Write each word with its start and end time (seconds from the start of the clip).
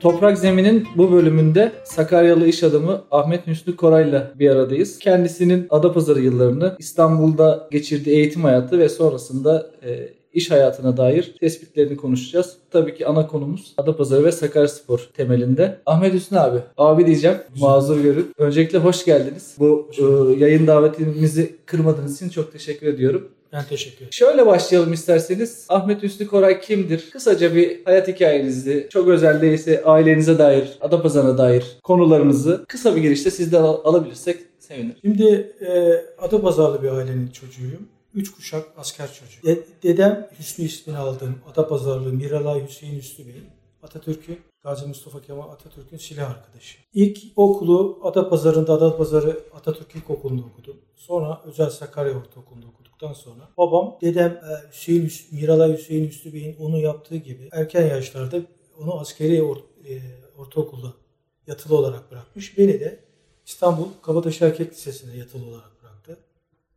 Toprak 0.00 0.38
Zemin'in 0.38 0.88
bu 0.96 1.12
bölümünde 1.12 1.72
Sakaryalı 1.84 2.46
iş 2.46 2.62
adamı 2.62 3.02
Ahmet 3.10 3.46
Hüsnü 3.46 3.76
Koray'la 3.76 4.32
bir 4.38 4.50
aradayız. 4.50 4.98
Kendisinin 4.98 5.66
Adapazarı 5.70 6.20
yıllarını, 6.20 6.76
İstanbul'da 6.78 7.68
geçirdiği 7.70 8.16
eğitim 8.16 8.44
hayatı 8.44 8.78
ve 8.78 8.88
sonrasında 8.88 9.70
e, 9.84 10.08
iş 10.32 10.50
hayatına 10.50 10.96
dair 10.96 11.34
tespitlerini 11.40 11.96
konuşacağız. 11.96 12.56
Tabii 12.70 12.94
ki 12.94 13.06
ana 13.06 13.26
konumuz 13.26 13.74
Adapazarı 13.76 14.24
ve 14.24 14.32
Sakaryaspor 14.32 15.08
temelinde. 15.14 15.78
Ahmet 15.86 16.14
Hüsnü 16.14 16.38
abi, 16.38 16.58
abi 16.78 17.06
diyeceğim 17.06 17.36
mazur 17.60 18.00
görün. 18.00 18.30
Öncelikle 18.38 18.78
hoş 18.78 19.04
geldiniz. 19.04 19.54
Bu 19.58 19.90
e, 19.98 20.02
yayın 20.44 20.66
davetimizi 20.66 21.56
kırmadığınız 21.66 22.16
için 22.16 22.28
çok 22.28 22.52
teşekkür 22.52 22.86
ediyorum. 22.86 23.28
Ben 23.52 23.64
teşekkür 23.64 23.96
ederim. 23.96 24.12
Şöyle 24.12 24.46
başlayalım 24.46 24.92
isterseniz. 24.92 25.66
Ahmet 25.68 26.02
Hüsnü 26.02 26.26
Koray 26.26 26.60
kimdir? 26.60 27.10
Kısaca 27.10 27.54
bir 27.54 27.84
hayat 27.84 28.08
hikayenizi, 28.08 28.86
çok 28.90 29.08
özel 29.08 29.42
değilse 29.42 29.84
ailenize 29.84 30.38
dair, 30.38 30.78
Adapazarı'na 30.80 31.38
dair 31.38 31.78
konularınızı 31.82 32.64
kısa 32.68 32.96
bir 32.96 33.00
girişte 33.00 33.30
sizden 33.30 33.62
al- 33.62 33.80
alabilirsek 33.84 34.40
sevinirim. 34.58 34.96
Şimdi 35.02 35.52
e, 35.60 35.92
Adapazarlı 36.18 36.82
bir 36.82 36.88
ailenin 36.88 37.28
çocuğuyum. 37.28 37.88
Üç 38.14 38.32
kuşak 38.34 38.64
asker 38.76 39.08
çocuğu. 39.12 39.46
De- 39.46 39.64
dedem 39.82 40.28
Hüsnü 40.38 40.64
ismini 40.64 40.96
aldığım 40.98 41.34
Adapazarlı 41.52 42.12
Miralay 42.12 42.66
Hüseyin 42.68 42.98
Hüsnü 42.98 43.26
Bey. 43.26 43.34
Atatürk'ün, 43.82 44.38
Gazi 44.64 44.86
Mustafa 44.86 45.20
Kemal 45.22 45.48
Atatürk'ün 45.50 45.96
silah 45.96 46.30
arkadaşı. 46.30 46.78
İlk 46.94 47.18
okulu 47.36 47.98
Adapazarı'nda 48.02 48.72
Adapazarı 48.72 49.40
Atatürk 49.54 49.94
İlkokulu'nda 49.96 50.42
okudum. 50.42 50.76
Sonra 50.96 51.40
Özel 51.46 51.70
Sakarya 51.70 52.12
Ortaokulu'nda 52.12 52.66
okuduktan 53.02 53.12
sonra 53.12 53.48
babam 53.58 53.98
dedem 54.00 54.30
e, 54.32 54.72
Hüseyin 54.72 55.06
Hüs- 55.06 55.34
Miralay 55.34 55.76
Hüseyin 55.76 56.08
Hüsnü 56.08 56.32
Bey'in 56.32 56.56
onu 56.56 56.78
yaptığı 56.78 57.16
gibi 57.16 57.48
erken 57.52 57.86
yaşlarda 57.86 58.36
onu 58.80 59.00
askeri 59.00 59.38
or- 59.38 59.62
e, 59.88 60.00
ortaokulda 60.38 60.92
yatılı 61.46 61.76
olarak 61.76 62.10
bırakmış. 62.10 62.58
Beni 62.58 62.80
de 62.80 62.98
İstanbul 63.46 63.86
Kabataş 64.02 64.42
Erkek 64.42 64.72
Lisesi'ne 64.72 65.16
yatılı 65.16 65.46
olarak 65.46 65.82
bıraktı. 65.82 66.16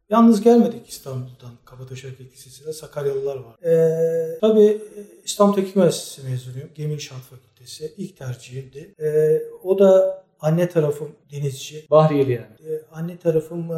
Yalnız 0.10 0.42
gelmedik 0.42 0.90
İstanbul'dan 0.90 1.52
Kabataş 1.66 2.04
Erkek 2.04 2.34
Lisesi'ne. 2.34 2.74
Sakaryalılar 2.74 3.36
var. 3.36 3.64
Ee, 3.64 4.38
tabii 4.42 4.62
e, 4.66 4.82
İstanbul 5.26 5.54
Teknik 5.56 5.76
Üniversitesi 5.76 6.28
mezunuyum. 6.30 6.70
Gemi 6.76 6.94
İnşaat 6.94 7.20
Fakültesi. 7.22 7.94
İlk 7.98 8.18
tercihimdi. 8.18 8.96
Ee, 9.00 9.42
o 9.64 9.80
da 9.80 10.23
anne 10.44 10.70
tarafım 10.70 11.10
denizci. 11.32 11.86
Bahriyeli 11.92 12.32
yani. 12.32 12.46
Ee, 12.74 12.82
anne 12.92 13.18
tarafım 13.18 13.72
e, 13.72 13.76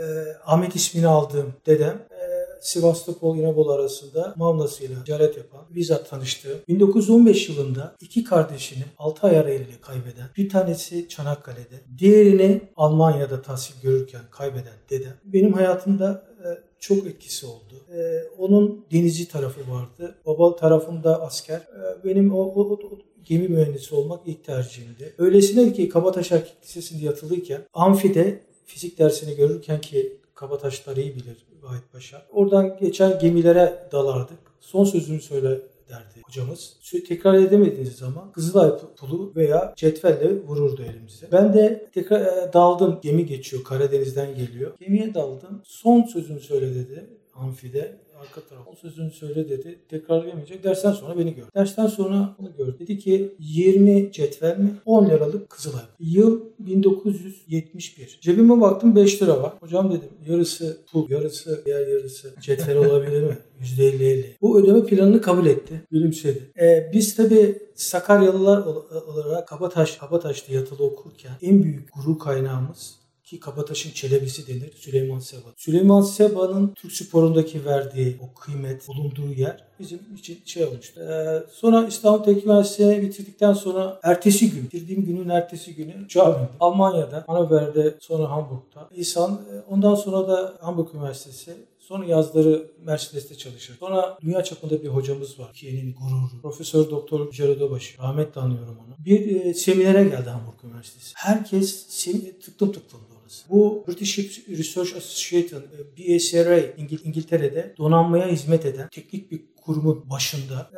e, 0.00 0.04
Ahmet 0.46 0.76
ismini 0.76 1.06
aldığım 1.06 1.52
dedem 1.66 2.06
e, 2.10 2.26
Sivastopol 2.60 3.36
İnebolu 3.36 3.72
arasında 3.72 4.34
Mavnası'yla 4.36 5.04
ticaret 5.04 5.36
yapan 5.36 5.60
bizzat 5.70 6.10
tanıştığım 6.10 6.58
1915 6.68 7.48
yılında 7.48 7.96
iki 8.00 8.24
kardeşini 8.24 8.84
6 8.98 9.26
ay 9.26 9.38
arayla 9.38 9.66
kaybeden 9.82 10.28
bir 10.36 10.48
tanesi 10.48 11.08
Çanakkale'de 11.08 11.98
diğerini 11.98 12.60
Almanya'da 12.76 13.42
tahsil 13.42 13.74
görürken 13.82 14.22
kaybeden 14.30 14.74
dedem 14.90 15.12
benim 15.24 15.52
hayatımda 15.52 16.22
e, 16.44 16.46
çok 16.78 17.06
etkisi 17.06 17.46
oldu. 17.46 17.74
E, 17.96 18.22
onun 18.38 18.86
denizci 18.92 19.28
tarafı 19.28 19.60
vardı. 19.70 20.14
Baba 20.26 20.56
tarafında 20.56 21.22
asker. 21.22 21.56
E, 21.58 22.04
benim 22.04 22.34
o, 22.34 22.38
o, 22.38 22.60
o- 22.72 22.98
gemi 23.26 23.48
mühendisi 23.48 23.94
olmak 23.94 24.20
ilk 24.26 24.44
tercihimdi. 24.44 25.14
Öylesine 25.18 25.72
ki 25.72 25.88
Kabataş 25.88 26.32
Erkek 26.32 26.56
Lisesi'nde 26.62 27.04
yatılıyken 27.04 27.60
amfide 27.74 28.40
fizik 28.66 28.98
dersini 28.98 29.36
görürken 29.36 29.80
ki 29.80 30.16
Kabataşlar 30.34 30.96
iyi 30.96 31.14
bilir 31.14 31.46
Vahit 31.62 31.92
Paşa. 31.92 32.26
Oradan 32.32 32.76
geçen 32.80 33.18
gemilere 33.18 33.88
dalardık. 33.92 34.38
Son 34.60 34.84
sözünü 34.84 35.20
söyle 35.20 35.60
derdi 35.88 36.22
hocamız. 36.26 36.76
Tekrar 37.08 37.34
edemediğiniz 37.34 37.96
zaman 37.96 38.32
Kızılay 38.32 38.70
pulu 38.96 39.32
veya 39.36 39.72
cetvelle 39.76 40.42
vururdu 40.42 40.82
elimize. 40.82 41.26
Ben 41.32 41.54
de 41.54 41.90
tekrar 41.94 42.20
e, 42.20 42.52
daldım. 42.52 42.98
Gemi 43.02 43.26
geçiyor. 43.26 43.64
Karadeniz'den 43.64 44.34
geliyor. 44.34 44.72
Gemiye 44.80 45.14
daldım. 45.14 45.62
Son 45.64 46.02
sözünü 46.02 46.40
söyle 46.40 46.74
dedi 46.74 47.06
amfide 47.34 47.96
arka 48.20 48.40
taraf. 48.40 48.64
Son 48.64 48.74
sözünü 48.74 49.10
söyle 49.10 49.48
dedi. 49.48 49.78
Tekrarlayamayacak. 49.88 50.64
Dersten 50.64 50.92
sonra 50.92 51.18
beni 51.18 51.34
gördü. 51.34 51.48
Dersten 51.54 51.86
sonra 51.86 52.36
onu 52.38 52.56
gördü. 52.56 52.76
Dedi 52.80 52.98
ki 52.98 53.34
20 53.38 54.12
cetvel 54.12 54.58
mi? 54.58 54.70
10 54.86 55.06
liralık 55.06 55.50
Kızılay. 55.50 55.82
Yıl 56.00 56.40
1971. 56.58 58.18
Cebime 58.22 58.60
baktım 58.60 58.96
5 58.96 59.22
lira 59.22 59.42
var. 59.42 59.52
Hocam 59.60 59.90
dedim 59.90 60.08
yarısı 60.28 60.76
pul, 60.92 61.10
yarısı 61.10 61.62
diğer 61.66 61.86
yarısı 61.86 62.34
cetvel 62.40 62.76
olabilir 62.76 63.22
mi? 63.22 63.38
%50-50. 63.78 64.24
Bu 64.42 64.60
ödeme 64.60 64.84
planını 64.86 65.20
kabul 65.20 65.46
etti. 65.46 65.82
Gülümsedi. 65.90 66.50
Ee, 66.60 66.90
biz 66.94 67.14
tabii 67.16 67.58
Sakaryalılar 67.74 68.58
ol- 68.58 68.84
olarak 69.08 69.48
Kabataş, 69.48 69.96
Kabataş'ta 69.96 70.52
yatılı 70.52 70.84
okurken 70.86 71.32
en 71.42 71.62
büyük 71.62 71.88
gurur 71.94 72.18
kaynağımız 72.18 72.94
ki 73.26 73.40
Kabataş'ın 73.40 73.90
çelebisi 73.90 74.46
denir 74.46 74.72
Süleyman 74.76 75.18
Seba. 75.18 75.48
Süleyman 75.56 76.02
Seba'nın 76.02 76.72
Türk 76.74 76.92
sporundaki 76.92 77.64
verdiği 77.64 78.16
o 78.22 78.40
kıymet 78.40 78.88
bulunduğu 78.88 79.32
yer 79.32 79.64
bizim 79.80 80.00
için 80.18 80.38
şey 80.44 80.64
olmuştu. 80.64 81.00
Ee, 81.00 81.42
sonra 81.52 81.86
İstanbul 81.86 82.24
Teknik 82.24 82.44
Üniversitesi'ni 82.44 83.02
bitirdikten 83.02 83.52
sonra 83.52 84.00
ertesi 84.02 84.50
gün, 84.50 84.64
bitirdiğim 84.64 85.04
günün 85.04 85.28
ertesi 85.28 85.74
günü 85.74 85.94
bindim. 85.94 86.48
Almanya'da, 86.60 87.24
Hannover'de 87.26 87.94
sonra 88.00 88.30
Hamburg'da. 88.30 88.88
İhsan, 88.94 89.32
e, 89.32 89.70
ondan 89.70 89.94
sonra 89.94 90.28
da 90.28 90.54
Hamburg 90.60 90.94
Üniversitesi 90.94 91.56
Sonra 91.78 92.04
yazları 92.04 92.70
Mercedes'te 92.84 93.34
çalışır. 93.34 93.76
Sonra 93.80 94.18
dünya 94.20 94.44
çapında 94.44 94.82
bir 94.82 94.88
hocamız 94.88 95.38
var. 95.38 95.46
Türkiye'nin 95.46 95.94
gururu. 95.94 96.42
Profesör 96.42 96.90
Doktor 96.90 97.26
Yücel 97.26 97.50
Odabaşı. 97.50 97.98
Rahmetle 97.98 98.40
anıyorum 98.40 98.78
onu. 98.86 99.04
Bir 99.04 99.44
e, 99.44 99.54
seminere 99.54 100.04
geldi 100.04 100.30
Hamburg 100.30 100.64
Üniversitesi. 100.64 101.12
Herkes 101.16 101.86
sem- 101.88 102.40
tıklım 102.40 102.72
tıklımdı 102.72 103.15
orası. 103.26 103.44
Bu 103.50 103.84
British 103.88 104.18
Research 104.48 104.96
Association, 104.96 105.60
e, 105.62 105.96
BSRA 105.96 106.58
İngil- 106.58 107.04
İngiltere'de 107.04 107.74
donanmaya 107.78 108.28
hizmet 108.28 108.66
eden 108.66 108.88
teknik 108.88 109.30
bir 109.30 109.40
kurumun 109.64 110.10
başında. 110.10 110.70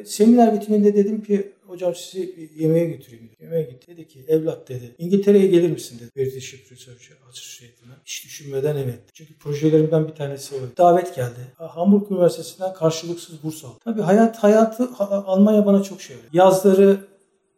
E, 0.00 0.04
seminer 0.04 0.54
bitiminde 0.54 0.94
dedim 0.94 1.22
ki 1.24 1.52
hocam 1.66 1.94
sizi 1.94 2.50
yemeğe 2.58 2.84
götüreyim. 2.84 3.24
dedi. 3.28 3.36
Yemeğe 3.42 3.62
gitti. 3.62 3.86
Dedi 3.88 4.08
ki 4.08 4.24
evlat 4.28 4.68
dedi. 4.68 4.94
İngiltere'ye 4.98 5.46
gelir 5.46 5.70
misin 5.70 5.98
dedi. 6.00 6.10
British 6.16 6.54
Research 6.54 7.10
Association'a. 7.28 7.94
Hiç 8.04 8.24
düşünmeden 8.24 8.76
evet. 8.76 8.98
Çünkü 9.14 9.34
projelerimden 9.38 10.08
bir 10.08 10.12
tanesi 10.14 10.54
o. 10.54 10.58
Davet 10.78 11.14
geldi. 11.14 11.40
Hamburg 11.56 12.10
Üniversitesi'nden 12.12 12.74
karşılıksız 12.74 13.42
burs 13.42 13.64
aldım. 13.64 13.78
Tabii 13.84 14.00
hayat 14.02 14.36
hayatı 14.38 14.84
Ha- 14.84 15.24
Almanya 15.26 15.66
bana 15.66 15.82
çok 15.82 16.00
şey 16.02 16.16
öğretti. 16.16 16.36
Yazları 16.36 16.98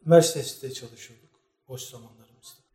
Mercedes'te 0.05 0.71
çalışıyorduk. 0.73 1.29
Boş 1.67 1.81
zamanlarımızda. 1.81 2.22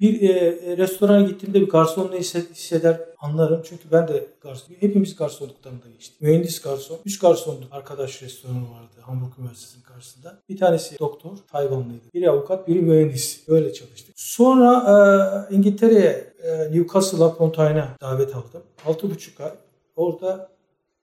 Bir 0.00 0.30
e, 0.30 0.56
restorana 0.76 1.22
gittiğimde 1.22 1.60
bir 1.60 1.68
hisse- 1.68 2.50
hisseder 2.54 3.00
anlarım. 3.18 3.62
Çünkü 3.64 3.82
ben 3.92 4.08
de 4.08 4.26
garson, 4.40 4.74
hepimiz 4.80 5.16
garsonluktan 5.16 5.72
da 5.72 5.90
geçtik. 5.92 6.20
Mühendis 6.20 6.60
garson, 6.62 6.98
üç 7.04 7.18
garsonluk 7.18 7.64
arkadaş 7.70 8.22
restoranı 8.22 8.62
vardı 8.70 8.94
Hamburg 9.00 9.38
Üniversitesi'nin 9.38 9.82
karşısında. 9.82 10.42
Bir 10.48 10.56
tanesi 10.56 10.98
doktor, 10.98 11.36
Tayvanlıydı. 11.52 12.04
Biri 12.14 12.30
avukat, 12.30 12.68
biri 12.68 12.80
mühendis. 12.80 13.44
Öyle 13.48 13.72
çalıştık. 13.72 14.14
Sonra 14.20 14.72
e, 15.50 15.54
İngiltere'ye, 15.54 16.32
e, 16.42 16.72
Newcastle 16.72 17.24
upon 17.24 17.50
Tyne'a 17.50 17.96
davet 18.00 18.36
aldım. 18.36 18.62
Altı 18.86 19.10
buçuk 19.10 19.40
ay. 19.40 19.52
Orada 19.96 20.50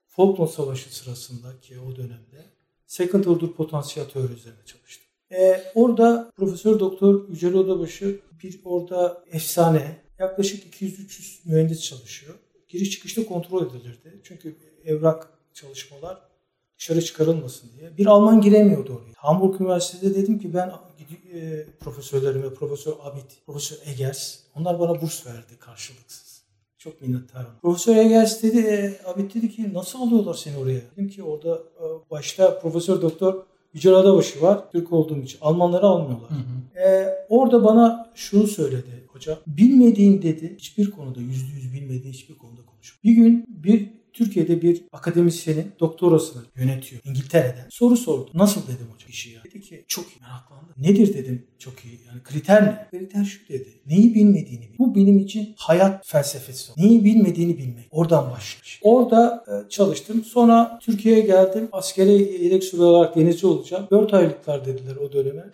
Falkland 0.06 0.48
Savaşı 0.48 0.96
sırasında 0.96 1.48
ki 1.62 1.74
o 1.80 1.96
dönemde 1.96 2.44
second 2.86 3.24
order 3.24 3.52
potansiyel 3.52 4.08
teori 4.08 4.32
üzerine 4.32 4.64
çalıştım. 4.66 5.05
Ee, 5.32 5.62
orada 5.74 6.32
Profesör 6.36 6.80
Doktor 6.80 7.28
Yücel 7.28 7.54
Odabaşı 7.54 8.20
bir 8.42 8.60
orada 8.64 9.24
efsane 9.32 9.96
yaklaşık 10.18 10.74
200-300 10.74 11.38
mühendis 11.44 11.82
çalışıyor. 11.82 12.34
Giriş 12.68 12.90
çıkışta 12.90 13.26
kontrol 13.26 13.66
edilirdi. 13.66 14.20
Çünkü 14.22 14.56
evrak 14.84 15.28
çalışmalar 15.54 16.18
dışarı 16.78 17.02
çıkarılmasın 17.02 17.70
diye. 17.78 17.98
Bir 17.98 18.06
Alman 18.06 18.40
giremiyordu 18.40 18.92
oraya. 18.92 19.12
Hamburg 19.16 19.60
Üniversitesi'de 19.60 20.14
dedim 20.14 20.38
ki 20.38 20.54
ben 20.54 20.72
e, 21.36 21.64
profesörlerime, 21.80 22.54
Profesör 22.54 22.92
Abit, 23.02 23.46
Profesör 23.46 23.78
Egers, 23.86 24.38
onlar 24.56 24.80
bana 24.80 25.02
burs 25.02 25.26
verdi 25.26 25.58
karşılıksız. 25.60 26.42
Çok 26.78 27.02
minnettarım. 27.02 27.50
Profesör 27.62 27.96
Egers 27.96 28.42
dedi, 28.42 28.58
e, 28.58 29.00
Abit 29.04 29.34
dedi 29.34 29.50
ki 29.50 29.74
nasıl 29.74 30.02
alıyorlar 30.02 30.34
seni 30.34 30.56
oraya? 30.56 30.80
Dedim 30.92 31.08
ki 31.08 31.22
orada 31.22 31.54
e, 31.54 32.10
başta 32.10 32.58
Profesör 32.58 33.02
Doktor 33.02 33.44
Yücel 33.76 33.94
Adabaşı 33.94 34.42
var. 34.42 34.70
Türk 34.72 34.92
olduğum 34.92 35.22
için. 35.22 35.38
Almanları 35.40 35.86
almıyorlar. 35.86 36.30
Ee, 36.76 37.06
orada 37.28 37.64
bana 37.64 38.10
şunu 38.14 38.46
söyledi 38.46 39.04
hoca. 39.08 39.38
Bilmediğin 39.46 40.22
dedi 40.22 40.56
hiçbir 40.58 40.90
konuda 40.90 41.20
yüzde 41.20 41.56
yüz 41.56 41.74
bilmediğin 41.74 42.12
hiçbir 42.12 42.34
konuda 42.34 42.60
konuş. 42.66 42.98
Bir 43.04 43.12
gün 43.12 43.44
bir 43.48 43.90
Türkiye'de 44.16 44.62
bir 44.62 44.84
akademisyenin 44.92 45.72
doktorasını 45.80 46.42
yönetiyor 46.56 47.02
İngiltere'den. 47.04 47.66
Soru 47.70 47.96
sordu. 47.96 48.30
Nasıl 48.34 48.62
dedim 48.62 48.86
hocam 48.94 49.08
işi 49.08 49.30
ya. 49.30 49.44
Dedi 49.44 49.60
ki 49.60 49.84
çok 49.88 50.04
iyi 50.04 50.20
meraklandım. 50.20 50.74
Nedir 50.78 51.14
dedim 51.14 51.46
çok 51.58 51.84
iyi. 51.84 52.00
Yani 52.06 52.22
kriter 52.22 52.66
ne? 52.66 52.88
Kriter 52.90 53.24
şu 53.24 53.48
dedi. 53.48 53.68
Neyi 53.86 54.14
bilmediğini 54.14 54.62
bil. 54.62 54.78
Bu 54.78 54.94
benim 54.94 55.18
için 55.18 55.54
hayat 55.56 56.06
felsefesi. 56.06 56.72
Neyi 56.76 57.04
bilmediğini 57.04 57.58
bilmek. 57.58 57.86
Oradan 57.90 58.30
başlamış. 58.30 58.80
Orada 58.82 59.44
e, 59.48 59.68
çalıştım. 59.68 60.24
Sonra 60.24 60.78
Türkiye'ye 60.82 61.20
geldim. 61.20 61.68
Askeri 61.72 62.44
yedek 62.44 62.64
subay 62.64 62.86
olarak 62.86 63.16
denizci 63.16 63.46
olacağım. 63.46 63.86
4 63.90 64.14
aylıklar 64.14 64.66
dediler 64.66 64.96
o 64.96 65.12
döneme. 65.12 65.44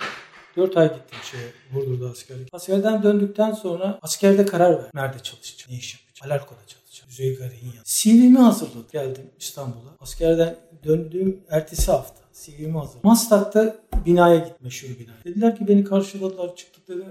4 0.57 0.77
ay 0.77 0.89
gittim 0.89 1.19
şeye 1.31 1.53
Burdur'da 1.75 2.11
askerlik. 2.11 2.49
Askerden 2.53 3.03
döndükten 3.03 3.53
sonra 3.53 3.99
askerde 4.03 4.47
karar 4.47 4.79
ver. 4.79 4.91
Nerede 4.95 5.19
çalışacağım? 5.19 5.73
Ne 5.73 5.79
iş 5.79 5.95
yapacağım? 5.95 6.33
Alarko'da 6.33 6.59
çalışacağım. 6.59 6.82
Yanında. 7.21 7.83
CV'mi 7.85 8.39
hazırladım. 8.39 8.85
Geldim 8.93 9.25
İstanbul'a. 9.41 9.97
Askerden 10.01 10.57
döndüğüm 10.85 11.41
ertesi 11.49 11.93
hafta. 11.93 12.23
CV'mi 12.33 12.79
hazırladım. 12.79 13.01
Maslak'ta 13.05 13.77
binaya 14.07 14.39
git 14.39 14.61
meşhur 14.61 14.89
bina. 14.89 15.13
Dediler 15.25 15.57
ki 15.57 15.69
beni 15.69 15.85
karşıladılar 15.85 16.57
çıktık 16.57 16.89
dediler, 16.89 17.07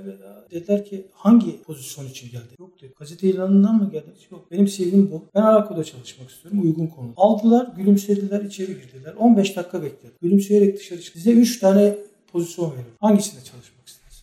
dediler 0.51 0.85
ki 0.85 1.07
hangi 1.13 1.63
pozisyon 1.63 2.07
için 2.07 2.31
geldin? 2.31 2.55
Yok 2.59 2.81
dedi. 2.81 2.93
Gazete 2.99 3.27
ilanından 3.27 3.75
mı 3.75 3.91
geldin? 3.91 4.13
Yok. 4.31 4.51
Benim 4.51 4.65
CV'm 4.65 5.11
bu. 5.11 5.25
Ben 5.35 5.41
Alarko'da 5.41 5.83
çalışmak 5.83 6.29
istiyorum. 6.29 6.61
Uygun 6.61 6.87
konu. 6.87 7.13
Aldılar, 7.17 7.67
gülümsediler, 7.77 8.41
içeri 8.41 8.67
girdiler. 8.67 9.13
15 9.13 9.55
dakika 9.55 9.83
bekledim. 9.83 10.15
Gülümseyerek 10.21 10.77
dışarı 10.79 11.01
çıktı. 11.01 11.19
Size 11.19 11.31
3 11.31 11.59
tane 11.59 11.95
pozisyon 12.31 12.71
veriyorum. 12.71 12.93
Hangisinde 12.99 13.43
çalışmak? 13.43 13.80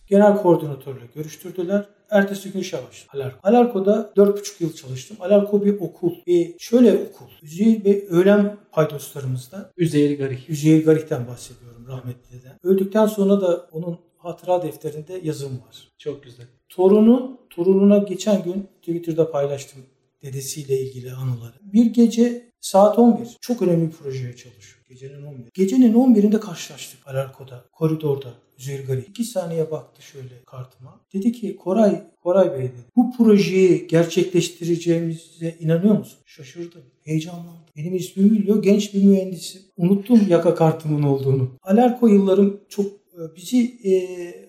Genel 0.09 0.37
koordinatörle 0.37 1.05
görüştürdüler. 1.15 1.85
Ertesi 2.09 2.51
gün 2.51 2.59
işe 2.59 2.77
başladım. 2.77 3.11
Alarko. 3.13 3.39
Alarko'da 3.43 4.13
4,5 4.15 4.63
yıl 4.63 4.73
çalıştım. 4.73 5.17
Alarko 5.19 5.65
bir 5.65 5.79
okul. 5.79 6.11
Bir 6.27 6.55
şöyle 6.59 6.93
okul. 6.93 7.25
Üzeyir 7.41 7.85
Bey 7.85 8.07
öğlen 8.09 8.57
paydoslarımızda 8.71 9.71
Üzeyir 9.77 10.19
Garih. 10.19 10.49
Üzeyir 10.49 10.85
Garik'ten 10.85 11.27
bahsediyorum 11.27 11.87
rahmetliden. 11.87 12.59
Öldükten 12.63 13.05
sonra 13.05 13.41
da 13.41 13.69
onun 13.71 13.99
hatıra 14.17 14.63
defterinde 14.63 15.19
yazım 15.23 15.51
var. 15.51 15.91
Çok 15.97 16.23
güzel. 16.23 16.45
Torunu, 16.69 17.37
torununa 17.49 17.97
geçen 17.97 18.43
gün 18.43 18.67
Twitter'da 18.81 19.31
paylaştım 19.31 19.81
dedesiyle 20.23 20.79
ilgili 20.79 21.11
anıları. 21.11 21.55
Bir 21.61 21.85
gece 21.85 22.51
saat 22.61 22.99
11 22.99 23.37
çok 23.41 23.61
önemli 23.61 23.87
bir 23.87 23.91
projeye 23.91 24.35
çalışıyor. 24.35 24.79
Gecenin 24.89 25.23
11. 25.23 25.49
Gecenin 25.53 25.93
11'inde 25.93 26.39
karşılaştık 26.39 27.07
Alarko'da, 27.07 27.65
koridorda. 27.71 28.33
Üzeyir 28.59 28.87
Gari. 28.87 29.05
İki 29.09 29.23
saniye 29.23 29.71
baktı 29.71 30.01
şöyle 30.01 30.43
kartıma. 30.45 30.99
Dedi 31.13 31.31
ki 31.31 31.55
Koray, 31.55 32.03
Koray 32.23 32.51
Bey 32.51 32.63
dedi. 32.63 32.85
Bu 32.95 33.17
projeyi 33.17 33.87
gerçekleştireceğimize 33.87 35.55
inanıyor 35.59 35.97
musun? 35.97 36.19
Şaşırdım. 36.25 36.81
Heyecanlandım. 37.03 37.53
Benim 37.77 37.95
ismimi 37.95 38.31
biliyor. 38.31 38.63
Genç 38.63 38.93
bir 38.93 39.03
mühendisim. 39.03 39.61
Unuttum 39.77 40.21
yaka 40.29 40.55
kartımın 40.55 41.03
olduğunu. 41.03 41.49
Alarko 41.63 42.07
yıllarım 42.07 42.61
çok 42.69 42.85
e, 42.85 43.35
bizi 43.35 43.77
e, 43.85 43.93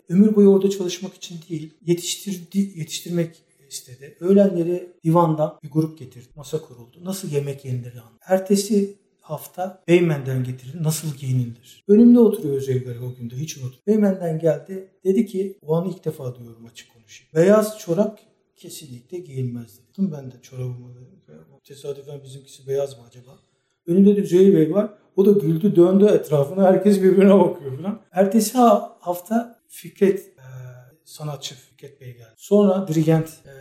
ömür 0.09 0.35
boyu 0.35 0.49
orada 0.49 0.71
çalışmak 0.71 1.15
için 1.15 1.37
değil, 1.49 1.75
yetiştirdi, 1.87 2.59
yetiştirmek 2.59 3.31
istedi. 3.71 4.17
Öğlenleri 4.21 4.93
divandan 5.05 5.59
bir 5.63 5.71
grup 5.71 5.99
getirdi. 5.99 6.29
Masa 6.37 6.61
kuruldu. 6.63 7.05
Nasıl 7.05 7.31
yemek 7.33 7.65
yenilir. 7.65 7.93
Ertesi 8.27 8.95
hafta 9.31 9.83
Beymen'den 9.89 10.45
getirildi. 10.45 10.83
Nasıl 10.83 11.15
giyinilir? 11.15 11.85
Önümde 11.89 12.21
oturuyor 12.21 12.57
Özgür 12.57 13.01
o 13.01 13.15
günde 13.15 13.37
hiç 13.37 13.57
unutmam. 13.57 13.81
Beymen'den 13.87 14.39
geldi. 14.39 14.89
Dedi 15.05 15.27
ki 15.27 15.59
o 15.63 15.75
anı 15.75 15.89
ilk 15.89 16.05
defa 16.05 16.35
duyuyorum 16.35 16.67
açık 16.67 16.93
konuşayım. 16.95 17.31
Beyaz 17.35 17.79
çorap 17.79 18.21
kesinlikle 18.57 19.19
giyilmez 19.19 19.79
dedim. 19.79 20.13
Ben 20.13 20.31
de 20.31 20.35
çorabımı. 20.43 21.01
Tesadüfen 21.65 22.25
bizimkisi 22.25 22.67
beyaz 22.67 22.99
mı 22.99 23.05
acaba? 23.09 23.39
Önünde 23.87 24.17
de 24.17 24.21
Üzeyir 24.21 24.57
Bey 24.57 24.75
var. 24.75 24.95
O 25.17 25.27
da 25.27 25.33
güldü 25.33 25.77
döndü 25.77 26.05
etrafına. 26.05 26.65
Herkes 26.65 27.03
birbirine 27.03 27.39
bakıyor 27.39 27.77
falan. 27.77 28.03
Ertesi 28.13 28.59
hafta 29.01 29.61
Fikret 29.69 30.19
e, 30.19 30.47
sanatçı 31.05 31.55
Fikret 31.55 32.01
Bey 32.01 32.13
geldi. 32.13 32.35
Sonra 32.37 32.89
dirigent 32.89 33.29
e, 33.29 33.53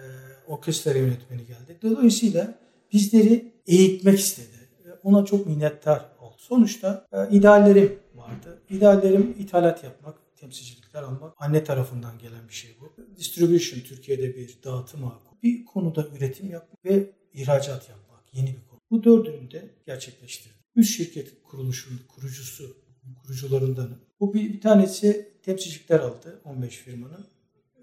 orkestra 0.48 0.92
yönetmeni 0.92 1.46
geldi. 1.46 1.78
Dolayısıyla 1.82 2.56
bizleri 2.94 3.52
eğitmek 3.68 4.20
istedi. 4.20 4.59
Ona 5.04 5.26
çok 5.26 5.48
minnettar 5.48 6.06
oldu. 6.20 6.36
Sonuçta 6.38 7.08
e, 7.12 7.30
ideallerim 7.36 8.00
vardı. 8.16 8.62
İdeallerim 8.70 9.36
ithalat 9.40 9.84
yapmak, 9.84 10.16
temsilcilikler 10.36 11.04
almak. 11.04 11.34
Anne 11.38 11.64
tarafından 11.64 12.18
gelen 12.18 12.48
bir 12.50 12.54
şey 12.54 12.78
bu. 12.82 13.16
Distribution 13.18 13.80
Türkiye'de 13.80 14.36
bir 14.36 14.60
dağıtım 14.64 15.04
ağı. 15.04 15.20
Bir 15.44 15.66
konuda 15.66 16.08
üretim 16.18 16.52
yapmak 16.52 16.86
ve 16.86 17.12
ihracat 17.34 17.90
yapmak. 17.90 18.24
Yeni 18.34 18.48
bir 18.48 18.68
konu. 18.70 18.80
Bu 18.92 19.04
dördünü 19.04 19.52
de 19.52 19.70
gerçekleştirdim. 19.86 20.58
Üç 20.76 20.98
şirket 20.98 21.44
kuruluşun 21.44 22.00
kurucusu, 22.08 22.78
kurucularındanım. 23.24 24.00
Bu 24.20 24.34
bir, 24.34 24.54
bir 24.54 24.62
tanesi 24.62 25.32
temsilcilikler 25.44 26.00
aldı 26.00 26.42
15 26.46 26.78
firmanın. 26.78 27.28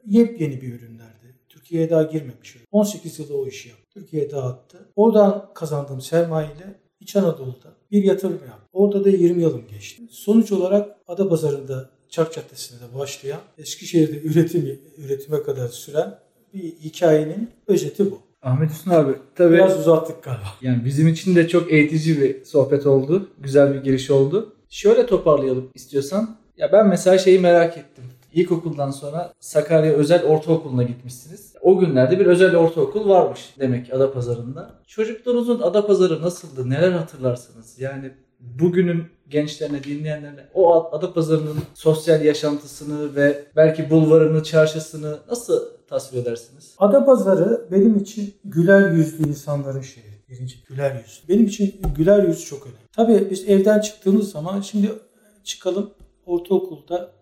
Yepyeni 0.06 0.60
bir 0.62 0.74
ürünlerdi. 0.74 1.36
Türkiye'ye 1.48 1.90
daha 1.90 2.02
girmemiş. 2.02 2.56
18 2.70 3.18
yılda 3.18 3.36
o 3.36 3.46
işi 3.46 3.68
yaptı. 3.68 3.84
Türkiye'ye 3.90 4.30
dağıttı. 4.30 4.92
Oradan 4.96 5.54
kazandığım 5.54 6.00
sermayeyle 6.00 6.80
İç 7.06 7.16
Anadolu'da 7.16 7.68
bir 7.92 8.04
yatırım 8.04 8.32
yaptım. 8.32 8.68
Orada 8.72 9.04
da 9.04 9.10
20 9.10 9.42
yılım 9.42 9.62
geçti. 9.70 10.02
Sonuç 10.10 10.52
olarak 10.52 10.96
Adapazarı'nda 11.08 11.90
Çark 12.08 12.32
Caddesi'nde 12.32 12.98
başlayan, 12.98 13.40
Eskişehir'de 13.58 14.22
üretim, 14.28 14.78
üretime 14.98 15.42
kadar 15.42 15.68
süren 15.68 16.18
bir 16.54 16.62
hikayenin 16.62 17.50
özeti 17.66 18.10
bu. 18.10 18.18
Ahmet 18.42 18.70
Hüsnü 18.70 18.92
abi 18.94 19.12
tabii 19.34 19.54
Biraz 19.54 19.78
uzattık 19.80 20.22
galiba. 20.22 20.46
yani 20.62 20.84
bizim 20.84 21.08
için 21.08 21.36
de 21.36 21.48
çok 21.48 21.72
eğitici 21.72 22.20
bir 22.20 22.44
sohbet 22.44 22.86
oldu. 22.86 23.28
Güzel 23.38 23.74
bir 23.74 23.78
giriş 23.82 24.10
oldu. 24.10 24.52
Şöyle 24.70 25.06
toparlayalım 25.06 25.70
istiyorsan. 25.74 26.36
Ya 26.56 26.72
ben 26.72 26.88
mesela 26.88 27.18
şeyi 27.18 27.38
merak 27.38 27.78
ettim. 27.78 28.04
İlkokuldan 28.34 28.90
sonra 28.90 29.32
Sakarya 29.40 29.92
Özel 29.92 30.24
Ortaokulu'na 30.24 30.82
gitmişsiniz. 30.82 31.54
O 31.66 31.78
günlerde 31.78 32.20
bir 32.20 32.26
özel 32.26 32.56
ortaokul 32.56 33.08
varmış 33.08 33.54
demek 33.58 33.94
Adapazarı'nda. 33.94 34.70
Çocukluğunuzun 34.86 35.60
Adapazarı 35.60 36.22
nasıldı? 36.22 36.70
Neler 36.70 36.92
hatırlarsınız? 36.92 37.80
Yani 37.80 38.10
bugünün 38.40 39.04
gençlerine, 39.28 39.84
dinleyenlerine 39.84 40.40
o 40.54 40.94
Adapazarı'nın 40.94 41.56
sosyal 41.74 42.24
yaşantısını 42.24 43.16
ve 43.16 43.44
belki 43.56 43.90
bulvarını, 43.90 44.42
çarşısını 44.42 45.18
nasıl 45.28 45.62
tasvir 45.88 46.18
edersiniz? 46.18 46.74
Adapazarı 46.78 47.68
benim 47.72 47.96
için 47.96 48.34
güler 48.44 48.90
yüzlü 48.90 49.28
insanların 49.28 49.80
şehri. 49.80 50.16
Birinci 50.28 50.64
güler 50.64 50.94
yüz. 50.94 51.22
Benim 51.28 51.46
için 51.46 51.80
güler 51.96 52.22
yüz 52.22 52.44
çok 52.44 52.62
önemli. 52.62 52.78
Tabii 52.92 53.30
biz 53.30 53.48
evden 53.48 53.80
çıktığımız 53.80 54.30
zaman 54.30 54.60
şimdi 54.60 54.92
çıkalım 55.44 55.90
ortaokulda 56.26 57.15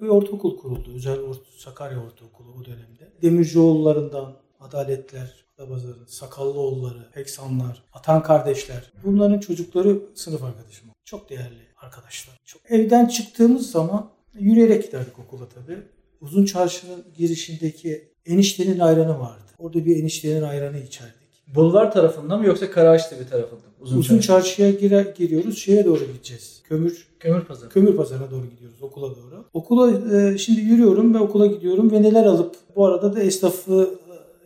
bir 0.00 0.08
ortaokul 0.08 0.56
kuruldu. 0.58 0.92
Özel 0.94 1.18
Ort- 1.18 1.58
Sakarya 1.58 1.98
Ortaokulu 2.04 2.48
o 2.60 2.64
dönemde. 2.64 3.12
Demircioğullarından 3.22 4.36
Adaletler, 4.60 5.44
Adapazarı, 5.58 6.06
Sakallıoğulları, 6.08 7.10
Peksanlar, 7.14 7.82
Atan 7.92 8.22
kardeşler. 8.22 8.92
Bunların 9.04 9.38
çocukları 9.40 10.02
sınıf 10.14 10.42
arkadaşım. 10.44 10.88
Çok 11.04 11.30
değerli 11.30 11.68
arkadaşlar. 11.76 12.36
Çok. 12.44 12.70
Evden 12.70 13.06
çıktığımız 13.06 13.70
zaman 13.70 14.10
yürüyerek 14.34 14.84
giderdik 14.86 15.18
okula 15.18 15.48
tabii. 15.48 15.78
Uzun 16.20 16.44
çarşının 16.44 17.04
girişindeki 17.16 18.12
eniştenin 18.26 18.78
ayranı 18.78 19.18
vardı. 19.20 19.50
Orada 19.58 19.84
bir 19.84 19.96
eniştenin 19.96 20.42
ayranı 20.42 20.78
içerdik. 20.78 21.19
Bulvar 21.54 21.92
tarafından 21.92 22.40
mı 22.40 22.46
yoksa 22.46 22.70
Karaağaçtepe 22.70 23.26
tarafından? 23.26 23.64
mı? 23.64 23.74
Uzun, 23.80 24.02
Çarşı. 24.02 24.26
çarşıya 24.26 24.70
girer, 24.70 25.06
giriyoruz. 25.16 25.58
Şeye 25.58 25.84
doğru 25.84 26.04
gideceğiz. 26.04 26.62
Kömür 26.68 27.06
Kömür 27.20 27.44
pazarı. 27.44 27.70
Kömür 27.70 27.96
pazarına 27.96 28.30
doğru 28.30 28.46
gidiyoruz 28.46 28.82
okula 28.82 29.06
doğru. 29.10 29.44
Okula 29.52 30.16
e, 30.16 30.38
şimdi 30.38 30.60
yürüyorum 30.60 31.14
ve 31.14 31.18
okula 31.18 31.46
gidiyorum 31.46 31.92
ve 31.92 32.02
neler 32.02 32.24
alıp 32.24 32.56
bu 32.76 32.86
arada 32.86 33.16
da 33.16 33.20
esnafı 33.22 33.90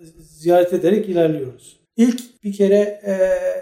e, 0.00 0.04
ziyaret 0.22 0.72
ederek 0.72 1.08
ilerliyoruz. 1.08 1.76
İlk 1.96 2.44
bir 2.44 2.52
kere 2.52 3.00
e, 3.04 3.12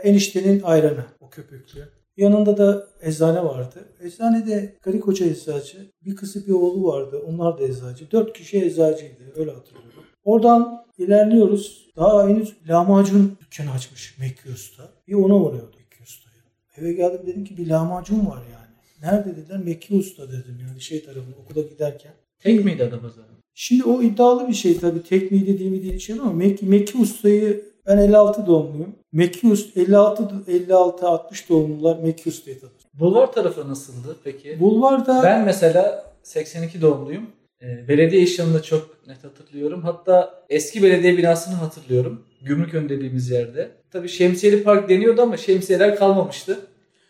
eniştenin 0.08 0.62
ayranı 0.62 1.04
o 1.20 1.30
köpüklü. 1.30 1.80
Yanında 2.16 2.56
da 2.58 2.86
eczane 3.02 3.44
vardı. 3.44 3.84
Eczanede 4.02 4.76
Gari 4.82 5.00
Koca 5.00 5.26
eczacı, 5.26 5.78
bir 6.04 6.16
kızı 6.16 6.46
bir 6.46 6.52
oğlu 6.52 6.86
vardı. 6.88 7.22
Onlar 7.28 7.58
da 7.58 7.64
eczacı. 7.64 8.10
Dört 8.10 8.32
kişi 8.32 8.64
eczacıydı. 8.64 9.22
Öyle 9.36 9.50
hatırlıyorum. 9.50 10.02
Oradan 10.24 10.81
ilerliyoruz. 10.98 11.92
Daha 11.96 12.28
henüz 12.28 12.56
lahmacun 12.68 13.38
dükkanı 13.40 13.72
açmış 13.72 14.18
Mekki 14.18 14.50
Usta. 14.50 14.82
Bir 15.08 15.14
ona 15.14 15.36
uğruyordu 15.36 15.76
Mekki 15.78 16.02
Usta'ya. 16.02 16.42
Eve 16.76 16.92
geldim 16.92 17.26
dedim 17.26 17.44
ki 17.44 17.56
bir 17.56 17.66
lahmacun 17.66 18.26
var 18.26 18.42
yani. 18.52 18.72
Nerede 19.02 19.36
dediler? 19.36 19.58
Mekki 19.58 19.94
Usta 19.94 20.28
dedim 20.28 20.58
yani 20.68 20.80
şey 20.80 21.04
tarafında 21.04 21.36
okula 21.44 21.62
giderken. 21.62 22.12
Tek 22.38 22.64
miydi 22.64 22.84
Adapazarı? 22.84 23.26
Şimdi 23.54 23.84
o 23.84 24.02
iddialı 24.02 24.48
bir 24.48 24.54
şey 24.54 24.78
tabii. 24.78 25.02
Tek 25.02 25.32
miydi 25.32 25.58
değil 25.58 25.70
mi 25.70 25.82
diye 25.82 25.98
şey 25.98 26.18
ama 26.18 26.32
Mekki, 26.32 26.66
Mekki 26.66 26.98
Usta'yı 26.98 27.64
ben 27.86 27.98
56 27.98 28.46
doğumluyum. 28.46 28.94
Mekki 29.12 29.46
Usta 29.46 29.80
56 29.80 30.28
56 30.48 31.08
60 31.08 31.48
doğumlular 31.48 31.98
Mekki 31.98 32.28
Usta'yı 32.28 32.60
tanır. 32.60 32.72
Bulvar 32.94 33.32
tarafı 33.32 33.68
nasıldı 33.68 34.16
peki? 34.24 34.60
Bulvarda 34.60 35.22
Ben 35.22 35.44
mesela 35.44 36.12
82 36.22 36.82
doğumluyum. 36.82 37.26
Ee, 37.62 37.88
belediye 37.88 38.22
iş 38.22 38.38
yanını 38.38 38.62
çok 38.62 39.08
net 39.08 39.24
hatırlıyorum. 39.24 39.82
Hatta 39.82 40.44
eski 40.50 40.82
belediye 40.82 41.16
binasını 41.18 41.54
hatırlıyorum. 41.54 42.22
Gümrükön 42.42 42.88
dediğimiz 42.88 43.30
yerde. 43.30 43.70
Tabii 43.90 44.08
şemsiyeli 44.08 44.62
park 44.62 44.88
deniyordu 44.88 45.22
ama 45.22 45.36
şemsiyeler 45.36 45.96
kalmamıştı. 45.96 46.60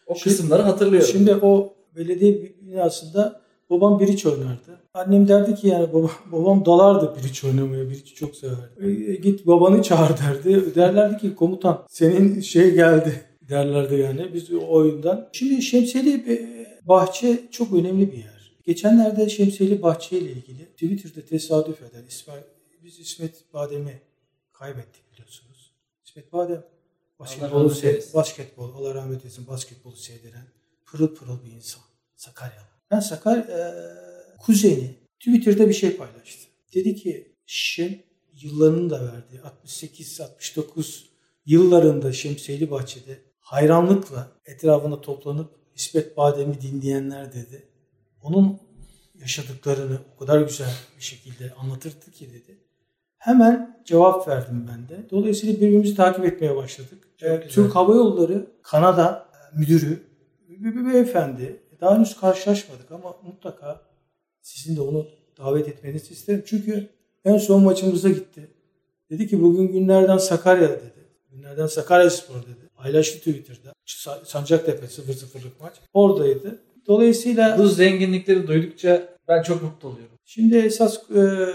O 0.06 0.14
Şimdi- 0.14 0.36
kısımları 0.36 0.62
hatırlıyorum. 0.62 1.08
Şimdi 1.12 1.34
o 1.34 1.74
belediye 1.96 2.52
binasında 2.60 3.40
babam 3.70 4.00
biriç 4.00 4.26
oynardı. 4.26 4.80
Annem 4.94 5.28
derdi 5.28 5.54
ki 5.54 5.68
yani 5.68 5.92
baba, 5.92 6.10
babam 6.32 6.64
dalardı 6.66 7.16
biriç 7.18 7.44
oynamaya. 7.44 7.90
Biriç 7.90 8.14
çok 8.14 8.36
severdi. 8.36 9.10
E, 9.10 9.14
git 9.14 9.46
babanı 9.46 9.82
çağır 9.82 10.10
derdi. 10.18 10.74
Derlerdi 10.74 11.18
ki 11.18 11.34
komutan 11.34 11.84
senin 11.88 12.40
şey 12.40 12.74
geldi 12.74 13.12
derlerdi 13.48 13.94
yani 13.94 14.30
biz 14.34 14.52
o 14.52 14.58
oyundan. 14.68 15.28
Şimdi 15.32 15.62
Şemsiyeli 15.62 16.32
e, 16.32 16.66
bahçe 16.88 17.38
çok 17.50 17.72
önemli 17.72 18.12
bir 18.12 18.16
yer. 18.16 18.31
Geçenlerde 18.64 19.28
Şemsiyeli 19.28 19.82
Bahçe 19.82 20.18
ile 20.18 20.30
ilgili 20.30 20.64
Twitter'da 20.66 21.26
tesadüf 21.26 21.82
eden 21.82 22.06
İsmail, 22.08 22.42
biz 22.84 22.98
İsmet 22.98 23.54
Badem'i 23.54 24.00
kaybettik 24.52 25.12
biliyorsunuz. 25.12 25.72
İsmet 26.04 26.32
Badem 26.32 26.64
basketbolu, 27.18 27.74
eylesin. 27.82 28.14
basketbol, 28.14 28.74
Allah 28.74 28.94
rahmet 28.94 29.20
eylesin 29.24 29.46
basketbolu 29.46 29.96
sevdiren 29.96 30.46
pırıl 30.86 31.14
pırıl 31.14 31.44
bir 31.44 31.50
insan. 31.50 31.82
Sakaryalı. 32.16 32.66
Ben 32.90 33.00
Sakar 33.00 33.38
e, 33.38 33.74
kuzeni 34.38 34.94
Twitter'da 35.20 35.68
bir 35.68 35.74
şey 35.74 35.96
paylaştı. 35.96 36.48
Dedi 36.74 36.96
ki 36.96 37.32
Şem 37.46 38.02
yıllarını 38.42 38.90
da 38.90 39.12
verdi. 39.12 39.40
68-69 39.64 41.04
yıllarında 41.46 42.12
Şemsiyeli 42.12 42.70
Bahçe'de 42.70 43.18
hayranlıkla 43.40 44.32
etrafında 44.46 45.00
toplanıp 45.00 45.50
İsmet 45.74 46.16
Badem'i 46.16 46.60
dinleyenler 46.60 47.32
dedi. 47.32 47.71
Onun 48.22 48.58
yaşadıklarını 49.20 49.98
o 50.16 50.18
kadar 50.18 50.40
güzel 50.40 50.74
bir 50.98 51.02
şekilde 51.02 51.52
anlatırdı 51.54 52.10
ki 52.12 52.28
dedi. 52.30 52.58
Hemen 53.18 53.82
cevap 53.84 54.28
verdim 54.28 54.68
ben 54.68 54.88
de. 54.88 55.10
Dolayısıyla 55.10 55.54
birbirimizi 55.54 55.94
takip 55.94 56.24
etmeye 56.24 56.56
başladık. 56.56 57.08
Çok 57.18 57.28
Ee. 57.30 57.48
Türk 57.48 57.74
Hava 57.74 57.94
Yolları 57.94 58.46
Kanada 58.62 59.28
müdürü 59.54 60.02
bir, 60.48 60.76
bir 60.76 60.92
beyefendi. 60.92 61.62
Daha 61.80 61.96
henüz 61.96 62.16
karşılaşmadık 62.20 62.92
ama 62.92 63.16
mutlaka 63.22 63.80
sizin 64.42 64.76
de 64.76 64.80
onu 64.80 65.06
davet 65.38 65.68
etmenizi 65.68 66.12
isterim. 66.12 66.42
Çünkü 66.46 66.88
en 67.24 67.38
son 67.38 67.62
maçımıza 67.62 68.08
gitti. 68.08 68.50
Dedi 69.10 69.28
ki 69.28 69.42
bugün 69.42 69.72
günlerden 69.72 70.18
Sakarya 70.18 70.68
dedi. 70.68 70.92
Günlerden 71.30 71.66
Sakarya 71.66 72.10
Spor 72.10 72.42
dedi. 72.42 72.68
Paylaştı 72.76 73.18
Twitter'da. 73.18 73.72
Sa- 73.86 74.24
Sancaktepe 74.24 74.86
0-0'lık 74.86 75.60
maç. 75.60 75.74
Oradaydı. 75.94 76.62
Dolayısıyla 76.86 77.58
Bu 77.58 77.68
zenginlikleri 77.68 78.46
duydukça 78.46 79.08
ben 79.28 79.42
çok 79.42 79.62
mutlu 79.62 79.88
oluyorum. 79.88 80.18
Şimdi 80.24 80.56
esas 80.56 81.10
e, 81.10 81.46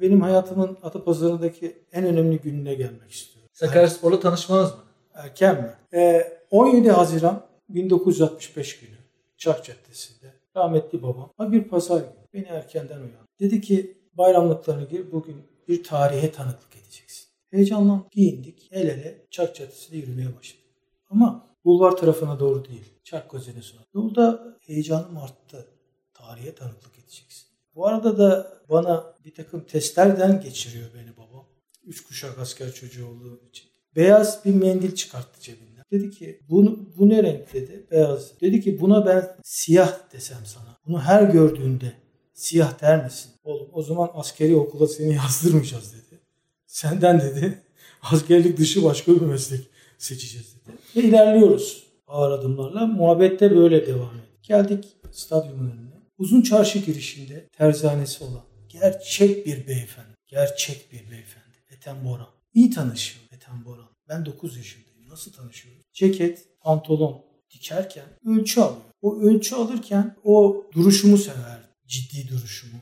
benim 0.00 0.20
hayatımın 0.20 0.76
Atapazarı'ndaki 0.82 1.76
en 1.92 2.04
önemli 2.04 2.38
gününe 2.38 2.74
gelmek 2.74 3.10
istiyorum. 3.10 3.50
Sakaryaspor'la 3.52 4.20
tanışmanız 4.20 4.70
mı? 4.70 4.78
Erken 5.14 5.54
mi? 5.56 6.00
E, 6.00 6.32
17 6.50 6.90
Haziran 6.90 7.46
1965 7.68 8.80
günü 8.80 8.96
Çark 9.36 9.64
Caddesi'nde 9.64 10.32
rahmetli 10.56 11.02
babam 11.02 11.30
bir 11.40 11.64
pazar 11.64 11.98
günü 11.98 12.24
beni 12.34 12.46
erkenden 12.46 12.96
uyandı. 12.96 13.28
Dedi 13.40 13.60
ki 13.60 13.98
bayramlıklarını 14.14 14.88
gir 14.88 15.12
bugün 15.12 15.36
bir 15.68 15.82
tarihe 15.84 16.32
tanıklık 16.32 16.76
edeceksin. 16.76 17.28
Heyecanla 17.50 18.04
giyindik 18.10 18.68
el 18.72 18.88
ele 18.88 19.26
Çark 19.30 19.54
Caddesi'nde 19.54 19.96
yürümeye 19.96 20.28
başladık. 20.36 20.64
Ama 21.10 21.46
bulvar 21.64 21.96
tarafına 21.96 22.40
doğru 22.40 22.64
değil. 22.64 22.93
Çark 23.04 23.30
Gazetesi'ne. 23.30 23.80
Yolda 23.94 24.56
heyecanım 24.60 25.16
arttı. 25.16 25.68
Tarihe 26.14 26.54
tanıklık 26.54 26.98
edeceksin. 26.98 27.46
Bu 27.74 27.86
arada 27.86 28.18
da 28.18 28.58
bana 28.68 29.14
bir 29.24 29.34
takım 29.34 29.64
testlerden 29.64 30.40
geçiriyor 30.40 30.88
beni 30.94 31.16
babam. 31.16 31.46
Üç 31.84 32.00
kuşak 32.00 32.38
asker 32.38 32.72
çocuğu 32.72 33.06
olduğum 33.06 33.40
için. 33.48 33.66
Beyaz 33.96 34.44
bir 34.44 34.54
mendil 34.54 34.94
çıkarttı 34.94 35.40
cebinden. 35.40 35.84
Dedi 35.92 36.10
ki 36.10 36.40
bunu, 36.48 36.78
bu 36.96 37.08
ne 37.08 37.22
renk 37.22 37.52
dedi. 37.52 37.86
Beyaz. 37.90 38.40
Dedi 38.40 38.60
ki 38.60 38.80
buna 38.80 39.06
ben 39.06 39.36
siyah 39.42 40.12
desem 40.12 40.46
sana. 40.46 40.78
Bunu 40.86 41.00
her 41.00 41.22
gördüğünde 41.22 41.92
siyah 42.34 42.80
der 42.80 43.04
misin? 43.04 43.30
Oğlum 43.44 43.70
o 43.72 43.82
zaman 43.82 44.10
askeri 44.14 44.56
okula 44.56 44.88
seni 44.88 45.14
yazdırmayacağız 45.14 45.92
dedi. 45.92 46.20
Senden 46.66 47.20
dedi 47.20 47.62
askerlik 48.02 48.58
dışı 48.58 48.84
başka 48.84 49.14
bir 49.14 49.20
meslek 49.20 49.60
seçeceğiz 49.98 50.56
dedi. 50.56 50.76
Ve 50.96 51.08
ilerliyoruz 51.08 51.83
ağır 52.06 52.30
adımlarla. 52.30 52.86
Muhabbette 52.86 53.56
böyle 53.56 53.86
devam 53.86 54.10
ediyor. 54.10 54.38
Geldik 54.42 54.96
stadyumun 55.12 55.70
önüne. 55.70 55.94
Uzun 56.18 56.42
çarşı 56.42 56.78
girişinde 56.78 57.48
terzanesi 57.52 58.24
olan 58.24 58.44
gerçek 58.68 59.46
bir 59.46 59.66
beyefendi. 59.66 60.14
Gerçek 60.26 60.92
bir 60.92 61.10
beyefendi. 61.10 61.56
Ethem 61.70 62.04
Boran. 62.04 62.28
İyi 62.54 62.70
tanışıyor 62.70 63.24
Ethem 63.32 63.64
Boran. 63.64 63.88
Ben 64.08 64.26
9 64.26 64.56
yaşındayım. 64.56 65.08
Nasıl 65.08 65.32
tanışıyoruz? 65.32 65.82
Ceket, 65.92 66.60
pantolon 66.60 67.24
dikerken 67.50 68.04
ölçü 68.26 68.60
alıyor. 68.60 68.82
O 69.02 69.20
ölçü 69.20 69.54
alırken 69.54 70.16
o 70.24 70.66
duruşumu 70.72 71.18
sever. 71.18 71.60
Ciddi 71.86 72.28
duruşumu. 72.28 72.78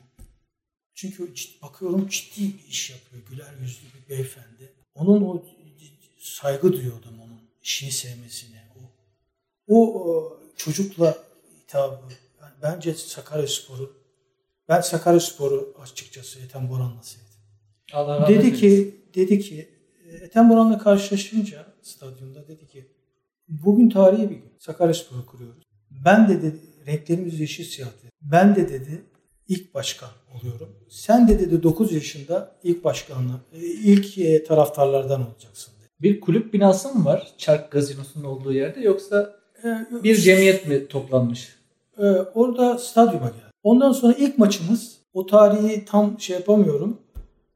Çünkü 0.95 1.33
bakıyorum 1.61 2.07
ciddi 2.07 2.41
bir 2.41 2.67
iş 2.69 2.89
yapıyor. 2.89 3.23
Güler 3.29 3.53
yüzlü 3.61 3.85
bir 3.93 4.09
beyefendi. 4.09 4.73
Onun 4.95 5.21
o 5.21 5.43
saygı 6.19 6.73
duyuyordum 6.73 7.19
onun 7.19 7.39
işini 7.61 7.91
sevmesine. 7.91 8.62
O, 9.67 10.01
o 10.03 10.37
çocukla 10.57 11.17
hitabı. 11.63 11.95
Yani 12.41 12.53
bence 12.63 12.93
Sakaryaspor'u 12.93 13.93
ben 14.69 14.81
Sakaryaspor'u 14.81 15.73
açıkçası 15.81 16.39
Ethem 16.39 16.69
Boran'la 16.69 17.03
sevdim. 17.03 17.27
Allah 17.93 18.27
Dedi 18.27 18.31
eylesin. 18.33 18.55
ki 18.55 18.95
dedi 19.15 19.39
ki 19.39 19.69
Ethem 20.21 20.49
Boran'la 20.49 20.77
karşılaşınca 20.77 21.65
stadyumda 21.81 22.47
dedi 22.47 22.67
ki 22.67 22.87
bugün 23.47 23.89
tarihi 23.89 24.29
bir 24.29 24.35
gün. 24.35 24.53
Sakaryaspor'u 24.59 25.25
kuruyoruz. 25.25 25.63
Ben 26.05 26.29
de 26.29 26.41
dedi 26.41 26.59
renklerimiz 26.87 27.39
yeşil 27.39 27.63
siyah 27.63 27.87
dedi. 27.87 28.11
Ben 28.21 28.55
de 28.55 28.69
dedi 28.69 29.03
ilk 29.47 29.73
başkan 29.73 30.09
oluyorum. 30.35 30.75
Sen 30.89 31.27
de 31.27 31.39
dedi 31.39 31.63
9 31.63 31.93
yaşında 31.93 32.55
ilk 32.63 32.83
başkanla 32.83 33.41
e, 33.53 33.59
ilk 33.59 34.17
e, 34.17 34.43
taraftarlardan 34.43 35.27
olacaksın 35.29 35.73
dedi. 35.79 35.89
bir 36.01 36.21
kulüp 36.21 36.53
binası 36.53 36.89
mı 36.95 37.05
var 37.05 37.33
Çark 37.37 37.71
Gazinosu'nun 37.71 38.23
olduğu 38.23 38.53
yerde 38.53 38.79
yoksa 38.81 39.35
E, 39.63 40.03
bir 40.03 40.15
cemiyet 40.15 40.67
mi 40.67 40.87
toplanmış? 40.87 41.55
e, 41.97 42.03
orada 42.11 42.77
stadyuma 42.77 43.27
geldi. 43.27 43.53
Ondan 43.63 43.91
sonra 43.91 44.13
ilk 44.13 44.37
maçımız 44.37 44.97
o 45.13 45.25
tarihi 45.25 45.85
tam 45.85 46.19
şey 46.19 46.35
yapamıyorum. 46.35 46.97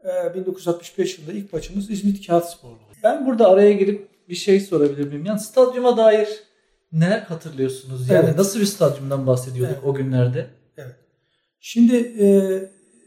E, 0.04 0.36
1965 0.36 1.18
yılında 1.20 1.34
ilk 1.34 1.54
maçımız 1.54 1.90
İzmit 1.90 2.28
Kağıtspor'la 2.28 2.74
oldu. 2.74 2.82
Ben 3.04 3.26
burada 3.26 3.50
araya 3.50 3.72
girip 3.74 4.08
bir 4.30 4.36
şey 4.36 4.60
sorabilir 4.60 5.08
miyim? 5.08 5.26
Yani 5.26 5.40
stadyuma 5.40 5.98
dair 5.98 6.30
neler 6.92 7.20
hatırlıyorsunuz? 7.20 8.10
Yani 8.10 8.26
Evet. 8.26 8.38
nasıl 8.38 8.60
bir 8.60 8.66
stadyumdan 8.66 9.28
bahsediyorduk 9.28 9.76
Evet. 9.80 9.90
o 9.90 9.94
günlerde? 9.94 10.48
Evet. 10.78 10.96
Şimdi 11.60 11.96
e, 11.96 12.28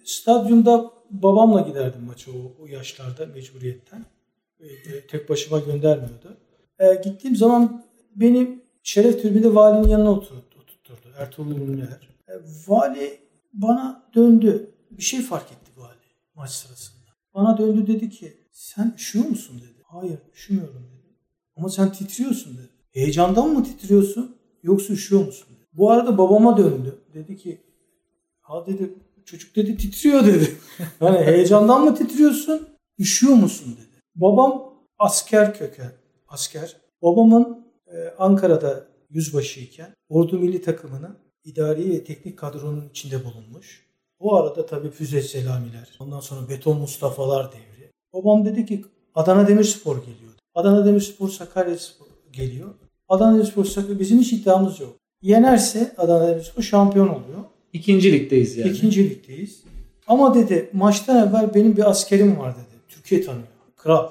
stadyumda 0.05 0.91
babamla 1.11 1.61
giderdim 1.61 2.03
maça 2.07 2.31
o, 2.31 2.63
o 2.63 2.67
yaşlarda 2.67 3.27
mecburiyetten. 3.27 4.05
E, 4.61 4.67
e, 4.67 5.07
tek 5.07 5.29
başıma 5.29 5.59
göndermiyordu. 5.59 6.37
E, 6.79 6.95
gittiğim 7.05 7.37
zaman 7.37 7.85
beni 8.17 8.60
şeref 8.83 9.23
tribünde 9.23 9.55
valinin 9.55 9.89
yanına 9.89 10.11
oturttu, 10.11 10.61
oturtturdu. 10.61 11.15
Ertuğrul 11.19 11.51
Ünlüer. 11.51 12.09
E, 12.29 12.33
vali 12.67 13.21
bana 13.53 14.11
döndü. 14.15 14.75
Bir 14.91 15.03
şey 15.03 15.23
fark 15.23 15.53
etti 15.53 15.71
vali 15.77 15.97
maç 16.35 16.51
sırasında. 16.51 17.11
Bana 17.35 17.59
döndü 17.59 17.87
dedi 17.87 18.11
ki 18.11 18.37
sen 18.53 18.95
üşüyor 18.97 19.25
musun 19.25 19.61
dedi. 19.61 19.83
Hayır 19.85 20.19
üşümüyorum 20.35 20.75
dedi. 20.75 21.17
Ama 21.57 21.69
sen 21.69 21.93
titriyorsun 21.93 22.59
dedi. 22.59 22.69
Heyecandan 22.91 23.49
mı 23.49 23.65
titriyorsun 23.65 24.37
yoksa 24.63 24.93
üşüyor 24.93 25.27
musun 25.27 25.49
dedi. 25.57 25.67
Bu 25.73 25.91
arada 25.91 26.19
babama 26.19 26.57
döndü. 26.57 26.99
Dedi 27.15 27.37
ki 27.37 27.61
Ha 28.51 28.67
dedi 28.67 28.95
çocuk 29.25 29.57
dedi 29.57 29.77
titriyor 29.77 30.27
dedi. 30.27 30.57
Yani 31.01 31.19
heyecandan 31.19 31.85
mı 31.85 31.95
titriyorsun? 31.95 32.69
Üşüyor 32.99 33.35
musun 33.35 33.77
dedi. 33.77 34.03
Babam 34.15 34.75
asker 34.99 35.55
köken. 35.55 35.93
Asker. 36.29 36.77
Babamın 37.03 37.67
Ankara'da 38.19 38.87
yüzbaşıyken 39.11 39.95
Ordu 40.09 40.39
Milli 40.39 40.63
Takımı'nın 40.63 41.19
idari 41.45 41.91
ve 41.91 42.05
teknik 42.05 42.39
kadronun 42.39 42.89
içinde 42.89 43.25
bulunmuş. 43.25 43.87
O 44.19 44.37
arada 44.37 44.67
tabii 44.67 44.91
füze 44.91 45.23
selamiler. 45.23 45.89
Ondan 46.01 46.21
sonra 46.21 46.49
beton 46.49 46.79
Mustafa'lar 46.79 47.53
devri. 47.53 47.91
Babam 48.13 48.45
dedi 48.45 48.67
ki 48.67 48.85
Adana 49.15 49.49
Demirspor 49.49 49.97
geliyor. 49.97 50.33
Adana 50.55 50.87
Demirspor 50.87 51.29
Sakarya 51.29 51.79
Spor 51.79 52.07
geliyor. 52.33 52.75
Adana 53.09 53.35
Demirspor 53.35 53.65
Sakarya 53.65 53.99
bizim 53.99 54.19
hiç 54.19 54.33
iddiamız 54.33 54.81
yok. 54.81 54.97
Yenerse 55.23 55.95
Adana 55.97 56.29
Demirspor 56.29 56.63
şampiyon 56.63 57.09
oluyor. 57.09 57.39
İkinci 57.73 58.13
ligdeyiz 58.13 58.57
yani. 58.57 58.71
İkinci 58.71 59.11
ligdeyiz. 59.11 59.65
Ama 60.07 60.35
dedi 60.35 60.71
maçtan 60.73 61.29
evvel 61.29 61.55
benim 61.55 61.77
bir 61.77 61.91
askerim 61.91 62.39
var 62.39 62.55
dedi. 62.55 62.81
Türkiye 62.89 63.23
tanıyor. 63.23 63.47
Kral. 63.77 64.09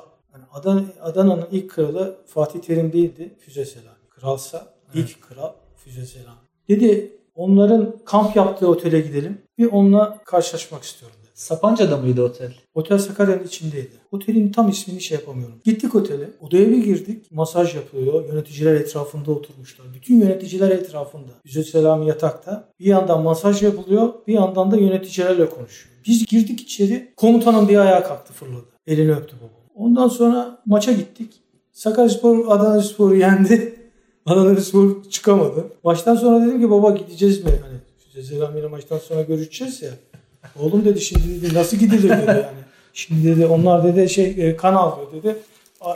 Adana, 0.54 0.84
Adana'nın 1.02 1.48
ilk 1.52 1.70
kralı 1.70 2.18
Fatih 2.28 2.60
Terim 2.60 2.94
değildi. 2.94 3.36
Füze 3.40 3.66
Selami. 3.66 4.10
Kralsa 4.10 4.74
ilk 4.94 5.22
kral 5.22 5.54
Füze 5.76 6.06
Selami. 6.06 6.38
Dedi 6.70 7.12
onların 7.36 7.96
kamp 8.06 8.36
yaptığı 8.36 8.68
otele 8.68 9.02
gidelim. 9.02 9.42
Bir 9.58 9.66
onunla 9.66 10.18
karşılaşmak 10.26 10.84
istiyorum 10.84 11.18
dedi. 11.22 11.30
Sapanca'da 11.34 11.98
mıydı 11.98 12.24
otel? 12.24 12.54
Otel 12.74 12.98
Sakarya'nın 12.98 13.44
içindeydi. 13.44 13.92
Otelin 14.12 14.52
tam 14.52 14.70
ismini 14.70 15.02
şey 15.02 15.18
yapamıyorum. 15.18 15.56
Gittik 15.64 15.96
otele. 15.96 16.30
Odaya 16.42 16.70
bir 16.70 16.84
girdik. 16.84 17.32
Masaj 17.32 17.76
yapılıyor. 17.76 18.26
Yöneticiler 18.30 18.76
etrafında 18.76 19.32
oturmuşlar. 19.32 19.88
Bütün 19.94 20.22
yöneticiler 20.22 20.70
etrafında. 20.70 21.32
Yüzü 21.46 21.64
Selami 21.64 22.08
yatakta. 22.08 22.70
Bir 22.80 22.86
yandan 22.86 23.24
masaj 23.24 23.64
yapılıyor. 23.64 24.14
Bir 24.28 24.34
yandan 24.34 24.72
da 24.72 24.78
yöneticilerle 24.78 25.50
konuşuyor. 25.50 25.96
Biz 26.08 26.26
girdik 26.26 26.62
içeri. 26.62 27.14
Komutanım 27.18 27.68
diye 27.68 27.80
ayağa 27.80 28.04
kalktı 28.04 28.34
fırladı. 28.34 28.66
Elini 28.88 29.14
öptü 29.14 29.36
babam. 29.38 29.59
Ondan 29.80 30.08
sonra 30.08 30.60
maça 30.66 30.92
gittik. 30.92 31.34
Sakaryaspor 31.72 32.48
Adanaspor'u 32.48 33.16
yendi. 33.16 33.76
Adanaspor 34.26 35.04
çıkamadı. 35.10 35.66
Baştan 35.84 36.16
sonra 36.16 36.46
dedim 36.46 36.62
ki 36.62 36.72
baba 36.72 36.92
gideceğiz 36.92 37.46
mi? 37.46 37.52
Hani 37.62 37.80
Sezer 38.14 38.42
abiyle 38.42 38.68
maçtan 38.68 38.98
sonra 38.98 39.22
görüşeceğiz 39.22 39.82
ya. 39.82 39.90
Oğlum 40.60 40.86
dedi 40.86 41.02
şimdi 41.02 41.42
dedi 41.42 41.54
nasıl 41.54 41.78
gidilir 41.78 42.10
dedi 42.10 42.26
yani. 42.28 42.44
Şimdi 42.94 43.28
dedi 43.28 43.46
onlar 43.46 43.84
dedi 43.84 44.10
şey 44.10 44.36
e, 44.38 44.56
kan 44.56 44.74
alıyor 44.74 45.08
dedi. 45.12 45.36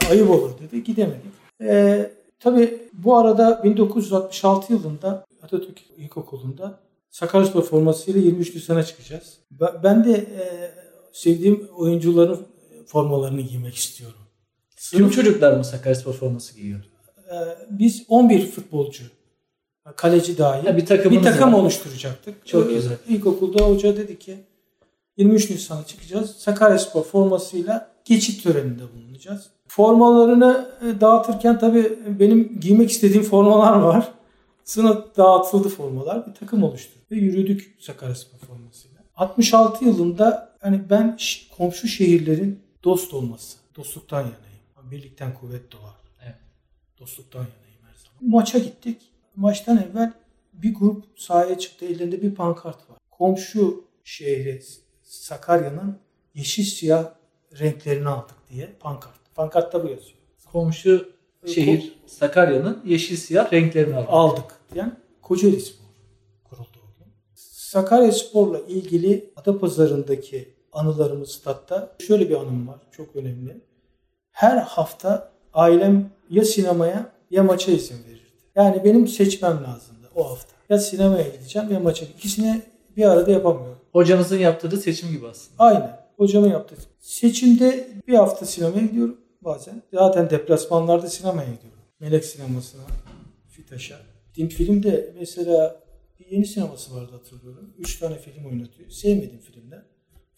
Ayıp 0.10 0.30
olur 0.30 0.52
dedi. 0.60 0.84
Gidemedik. 0.84 1.32
E, 1.62 2.12
tabii 2.40 2.80
bu 2.94 3.18
arada 3.18 3.62
1966 3.64 4.74
yılında 4.74 5.26
Atatürk 5.44 5.82
İlkokulu'nda 5.98 6.80
Sakaryaspor 7.10 7.62
formasıyla 7.62 8.22
23 8.22 8.56
Nisan'a 8.56 8.84
çıkacağız. 8.84 9.38
Ben 9.84 10.06
de 10.06 10.12
e, 10.14 10.72
sevdiğim 11.14 11.68
oyuncuların 11.78 12.40
formalarını 12.86 13.42
giymek 13.42 13.76
istiyorum. 13.76 14.18
Tüm 14.92 15.10
çocuklar 15.10 15.58
mı 15.58 15.64
Sakaryaspor 15.66 16.14
forması 16.14 16.56
giyiyor? 16.56 16.80
E, 17.32 17.36
biz 17.70 18.04
11 18.08 18.46
futbolcu, 18.52 19.04
kaleci 19.96 20.38
dahil 20.38 20.66
Ha, 20.68 20.78
bir 20.78 20.82
bir 21.12 21.22
takım 21.24 21.54
var. 21.54 21.60
oluşturacaktık. 21.60 22.48
Çok 22.48 22.72
Ee, 22.72 22.74
güzel. 22.74 22.98
İlkokulda 23.08 23.64
hoca 23.66 23.98
dedi 23.98 24.20
ki 24.20 24.38
23 25.18 25.50
Nisan'a 25.50 25.86
çıkacağız. 25.86 26.32
Sakaryaspor 26.38 27.04
formasıyla 27.04 27.92
geçit 28.06 28.44
töreninde 28.44 28.84
bulunacağız. 28.96 29.50
Formalarını 29.68 30.70
e, 30.82 31.02
dağıtırken 31.02 31.60
tabii 31.60 32.00
benim 32.20 32.60
giymek 32.60 32.92
istediğim 32.92 33.24
formalar 33.24 33.80
var. 33.80 34.12
Sınıf 34.64 35.18
dağıtıldı 35.18 35.70
formalar. 35.70 36.28
Bir 36.28 36.34
takım 36.34 36.64
oluşturduk 36.64 37.12
ve 37.12 37.16
yürüdük 37.16 37.76
Sakaryaspor 37.80 38.38
formasıyla. 38.48 38.98
66 39.16 39.86
yılında 39.86 40.56
hani 40.62 40.82
ben 40.90 41.18
komşu 41.58 41.88
şehirlerin 41.88 42.60
dost 42.84 43.14
olması, 43.14 43.58
dostluktan 43.76 44.20
yanayım. 44.20 44.44
Birlikten 44.92 45.34
kuvvet 45.34 45.72
doğar. 45.72 45.96
Evet. 46.24 46.36
Dostluktan 47.00 47.40
yanayım 47.40 47.82
her 47.82 47.96
zaman. 47.96 48.32
Maça 48.32 48.60
gittik. 48.60 49.02
Maçtan 49.36 49.78
evvel 49.78 50.14
bir 50.54 50.76
grup 50.76 51.06
sahaya 51.16 51.58
çıktı. 51.60 51.86
Ellerinde 51.86 52.22
bir 52.22 52.36
pankart 52.36 52.90
var. 52.90 52.98
Komşu 53.12 53.86
şehri 54.04 54.62
Sakarya'nın 55.04 56.00
yeşil 56.34 56.64
siyah 56.64 57.14
renklerini 57.60 58.10
aldık 58.10 58.36
diye 58.50 58.70
pankart. 58.80 59.36
Pankartta 59.36 59.84
bu 59.84 59.88
yazıyor. 59.88 60.18
Komşu 60.52 61.14
şehir 61.46 62.00
Sakarya'nın 62.06 62.82
yeşil 62.86 63.18
siyah 63.18 63.54
renklerini 63.54 63.96
aldı. 63.96 64.08
Aldık 64.10 64.60
diyen 64.74 65.00
Kocaeli 65.22 65.62
Spor 65.62 65.86
kuruldu 66.44 66.78
o 66.78 67.00
gün. 67.00 67.12
Sakarya 67.36 68.12
Spor'la 68.12 68.60
ilgili 68.60 69.34
Adapazarı'ndaki 69.36 70.54
anılarımız 70.74 71.32
statta 71.32 71.96
şöyle 72.00 72.30
bir 72.30 72.36
anım 72.36 72.68
var. 72.68 72.80
Çok 72.92 73.16
önemli. 73.16 73.62
Her 74.32 74.58
hafta 74.58 75.32
ailem 75.54 76.10
ya 76.30 76.46
sinemaya 76.46 77.12
ya 77.32 77.44
maça 77.44 77.72
izin 77.72 78.04
verirdi. 78.06 78.24
Yani 78.56 78.84
benim 78.84 79.08
seçmem 79.08 79.64
lazımdı 79.64 80.10
o 80.16 80.30
hafta. 80.30 80.54
Ya 80.70 80.80
sinemaya 80.80 81.28
gideceğim 81.28 81.72
ya 81.72 81.80
maça. 81.80 82.06
İkisini 82.06 82.62
bir 82.98 83.04
arada 83.04 83.32
yapamıyorum. 83.32 83.80
Hocanızın 83.92 84.38
yaptığı 84.38 84.78
seçim 84.78 85.12
gibi 85.12 85.28
aslında. 85.28 85.64
Aynen. 85.64 86.00
Hocamın 86.18 86.50
yaptığı. 86.50 86.76
Seçimde 87.00 87.88
bir 88.08 88.14
hafta 88.14 88.46
sinemaya 88.46 88.86
gidiyorum 88.86 89.18
bazen. 89.42 89.82
Zaten 89.94 90.30
deplasmanlarda 90.30 91.08
sinemaya 91.10 91.50
gidiyorum. 91.54 91.80
Melek 92.00 92.26
sinemasına, 92.26 92.82
Fitaş'a. 93.50 93.96
Dim 94.36 94.50
filmde 94.50 95.14
mesela 95.20 95.84
bir 96.20 96.26
yeni 96.26 96.46
sineması 96.46 96.96
vardı 96.96 97.12
hatırlıyorum. 97.12 97.74
Üç 97.78 98.00
tane 98.00 98.18
film 98.18 98.46
oynatıyor. 98.46 98.90
Sevmedim 98.90 99.40
filmden. 99.40 99.84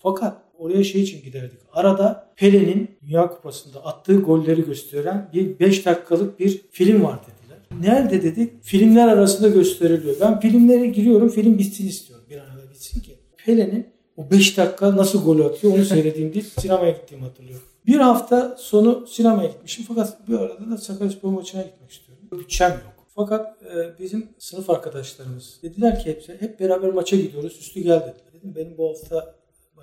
Fakat 0.06 0.38
oraya 0.58 0.84
şey 0.84 1.02
için 1.02 1.24
giderdik. 1.24 1.60
Arada 1.74 2.28
Pele'nin 2.36 2.98
Dünya 3.08 3.28
Kupası'nda 3.28 3.86
attığı 3.86 4.16
golleri 4.22 4.66
gösteren 4.66 5.30
bir 5.34 5.60
5 5.60 5.86
dakikalık 5.86 6.40
bir 6.40 6.62
film 6.72 7.04
var 7.04 7.20
dediler. 7.24 7.60
Nerede 7.82 8.24
dedik? 8.24 8.64
Filmler 8.64 9.08
arasında 9.08 9.50
gösteriliyor. 9.50 10.16
Ben 10.22 10.40
filmlere 10.40 10.86
giriyorum. 10.86 11.30
Film 11.30 11.58
bitsin 11.58 11.88
istiyorum. 11.88 12.26
Bir 12.30 12.36
evvel 12.36 12.70
bitsin 12.70 13.02
ki. 13.02 13.16
Pele'nin 13.46 13.88
o 14.18 14.32
5 14.32 14.58
dakika 14.58 14.96
nasıl 14.98 15.26
gol 15.26 15.40
atıyor 15.40 15.74
onu 15.74 15.86
seyredeyim 15.86 16.34
diye 16.34 16.44
sinemaya 16.60 16.92
gittiğimi 16.92 17.24
hatırlıyorum. 17.24 17.66
Bir 17.88 18.00
hafta 18.00 18.56
sonu 18.60 19.08
sinemaya 19.08 19.50
gitmişim 19.50 19.86
fakat 19.88 20.28
bir 20.30 20.34
arada 20.34 20.72
da 20.72 20.78
Sakaryaspor 20.78 21.30
maçına 21.30 21.62
gitmek 21.62 21.92
istiyorum. 21.92 22.24
Bütçem 22.32 22.72
yok. 22.72 23.08
Fakat 23.16 23.64
e, 23.64 24.00
bizim 24.00 24.30
sınıf 24.40 24.70
arkadaşlarımız 24.70 25.60
dediler 25.64 26.00
ki 26.00 26.10
hepsi 26.10 26.38
hep 26.40 26.60
beraber 26.60 26.90
maça 26.94 27.16
gidiyoruz 27.16 27.58
üstü 27.60 27.80
gel 27.80 28.00
dediler. 28.00 28.34
Dedim 28.34 28.56
benim 28.56 28.78
bu 28.78 28.90
hafta 28.90 29.36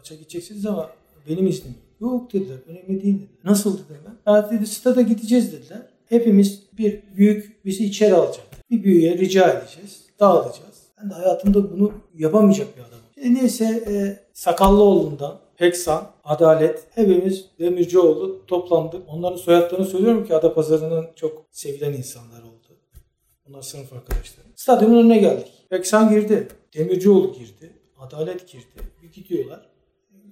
maça 0.03 0.15
gideceksiniz 0.15 0.67
ama 0.67 0.91
benim 1.29 1.47
iznim 1.47 1.75
yok. 2.01 2.33
Dediler 2.33 2.57
önemli 2.69 3.03
değil 3.03 3.15
dediler. 3.15 3.41
Nasıl 3.45 3.75
dedim 3.75 3.97
ben. 4.27 4.33
Ya 4.33 4.51
dedi 4.51 4.67
stada 4.67 5.03
gideceğiz 5.03 5.53
dediler. 5.53 5.83
Hepimiz 6.09 6.63
bir 6.79 7.03
büyük 7.17 7.65
bizi 7.65 7.85
içeri 7.85 8.15
alacak. 8.15 8.45
Bir 8.71 8.85
büyüğe 8.85 9.19
rica 9.19 9.51
edeceğiz. 9.51 10.03
Dağılacağız. 10.21 10.83
Ben 11.03 11.11
de 11.11 11.15
hayatımda 11.15 11.73
bunu 11.73 11.93
yapamayacak 12.19 12.77
bir 12.77 12.83
adamım. 12.83 13.05
E 13.17 13.35
neyse 13.35 13.65
e, 13.65 13.93
Sakallıoğlu'ndan 14.33 15.39
Heksan, 15.57 16.11
Adalet, 16.25 16.87
hepimiz 16.95 17.45
Demircioğlu 17.59 18.47
toplandık. 18.47 19.03
Onların 19.09 19.37
soyadlarını 19.37 19.87
söylüyorum 19.87 20.27
ki 20.27 20.35
Adapazarı'nın 20.35 21.07
çok 21.17 21.47
sevilen 21.51 21.93
insanlar 21.93 22.43
oldu. 22.43 22.79
Onlar 23.49 23.63
sınıf 23.63 23.93
arkadaşları. 23.93 24.47
Stadyumun 24.57 24.99
önüne 24.99 25.19
geldik. 25.19 25.53
Heksan 25.69 26.11
girdi. 26.11 26.49
Demircioğlu 26.75 27.33
girdi. 27.33 27.73
Adalet 27.99 28.49
girdi. 28.49 28.67
Bir 29.03 29.13
gidiyorlar. 29.13 29.72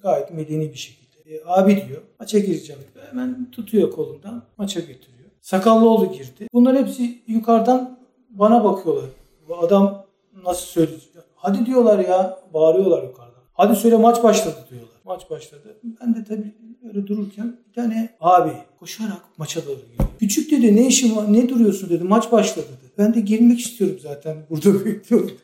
Gayet 0.02 0.34
medeni 0.34 0.72
bir 0.72 0.78
şekilde. 0.78 1.34
E, 1.34 1.42
abi 1.46 1.84
diyor 1.88 2.02
maça 2.20 2.38
gireceğim. 2.38 2.82
Hemen 3.10 3.50
tutuyor 3.52 3.90
kolundan 3.90 4.42
maça 4.58 4.80
götürüyor. 4.80 5.30
Sakallıoğlu 5.40 6.12
girdi. 6.12 6.48
Bunlar 6.52 6.78
hepsi 6.78 7.18
yukarıdan 7.26 7.98
bana 8.30 8.64
bakıyorlar. 8.64 9.04
Bu 9.48 9.58
adam 9.58 10.06
nasıl 10.44 10.66
söyleyecek? 10.66 11.10
Hadi 11.36 11.66
diyorlar 11.66 11.98
ya. 11.98 12.38
Bağırıyorlar 12.54 13.02
yukarıdan. 13.02 13.40
Hadi 13.52 13.76
söyle 13.76 13.96
maç 13.96 14.22
başladı 14.22 14.56
diyorlar. 14.70 14.90
Maç 15.04 15.30
başladı. 15.30 15.76
Ben 16.00 16.14
de 16.14 16.24
tabii 16.24 16.54
öyle 16.88 17.06
dururken 17.06 17.56
bir 17.68 17.72
tane 17.74 18.08
abi 18.20 18.52
koşarak 18.78 19.22
maça 19.38 19.66
doğru 19.66 19.76
geliyor. 19.76 20.08
Küçük 20.18 20.50
dedi 20.50 20.76
ne 20.76 20.86
işin 20.86 21.16
var 21.16 21.32
ne 21.32 21.48
duruyorsun 21.48 21.90
dedi 21.90 22.04
maç 22.04 22.32
başladı 22.32 22.66
dedi. 22.68 22.92
Ben 22.98 23.14
de 23.14 23.20
girmek 23.20 23.60
istiyorum 23.60 23.96
zaten 24.02 24.36
burada 24.50 24.84
bekliyorum 24.84 25.28
dedi. 25.28 25.38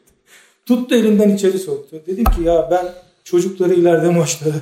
Tuttu 0.66 0.94
elimden 0.94 1.34
içeri 1.34 1.58
soktu. 1.58 2.02
Dedim 2.06 2.24
ki 2.24 2.42
ya 2.42 2.68
ben 2.70 2.86
çocukları 3.26 3.74
ileride 3.74 4.10
maçlara 4.10 4.54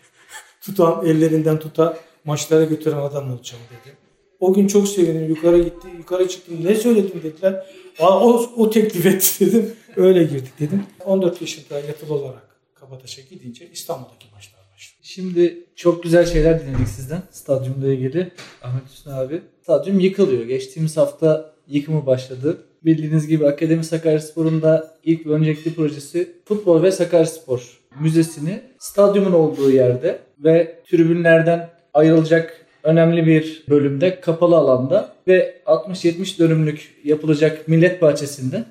tutan 0.60 1.06
ellerinden 1.06 1.58
tutan 1.58 1.96
maçlara 2.24 2.64
götüren 2.64 2.96
adam 2.96 3.32
olacağım 3.32 3.62
dedi. 3.70 3.96
O 4.40 4.54
gün 4.54 4.66
çok 4.66 4.88
sevindim. 4.88 5.28
Yukarı 5.28 5.58
gitti. 5.58 5.88
Yukarı 5.98 6.28
çıktım. 6.28 6.58
Ne 6.64 6.74
söyledim 6.74 7.22
dediler. 7.22 7.66
Aa, 7.98 8.26
o, 8.26 8.50
o 8.56 8.70
teklif 8.70 9.06
etti 9.06 9.46
dedim. 9.46 9.72
Öyle 9.96 10.24
girdik 10.24 10.60
dedim. 10.60 10.82
14 11.04 11.40
yaşında 11.40 11.80
yatılı 11.80 12.14
olarak 12.14 12.56
Kabataş'a 12.74 13.22
gidince 13.22 13.68
İstanbul'daki 13.72 14.26
maçlar 14.34 14.60
başladı. 14.74 15.00
Şimdi 15.02 15.64
çok 15.76 16.02
güzel 16.02 16.26
şeyler 16.26 16.66
dinledik 16.66 16.88
sizden 16.88 17.22
stadyumla 17.30 17.92
ilgili. 17.92 18.32
Ahmet 18.62 18.82
Hüsnü 18.92 19.12
abi. 19.12 19.42
Stadyum 19.62 20.00
yıkılıyor. 20.00 20.44
Geçtiğimiz 20.44 20.96
hafta 20.96 21.54
yıkımı 21.68 22.06
başladı. 22.06 22.58
Bildiğiniz 22.84 23.26
gibi 23.26 23.46
Akademi 23.46 23.84
Sakaryaspor'un 23.84 24.62
da 24.62 24.94
ilk 25.04 25.26
ve 25.26 25.30
öncelikli 25.30 25.74
projesi 25.74 26.32
Futbol 26.44 26.82
ve 26.82 26.92
Sakaryaspor 26.92 27.83
Müzesi'ni 28.00 28.60
stadyumun 28.78 29.32
olduğu 29.32 29.70
yerde 29.70 30.18
ve 30.38 30.74
tribünlerden 30.90 31.68
ayrılacak 31.94 32.66
önemli 32.82 33.26
bir 33.26 33.64
bölümde 33.68 34.20
kapalı 34.20 34.56
alanda 34.56 35.08
ve 35.28 35.54
60-70 35.66 36.38
dönümlük 36.38 36.94
yapılacak 37.04 37.68
millet 37.68 38.02
bahçesinde 38.02 38.64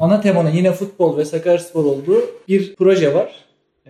ana 0.00 0.20
temanın 0.20 0.50
yine 0.50 0.72
futbol 0.72 1.16
ve 1.16 1.24
Sakaryaspor 1.24 1.84
olduğu 1.84 2.20
bir 2.48 2.74
proje 2.74 3.14
var. 3.14 3.34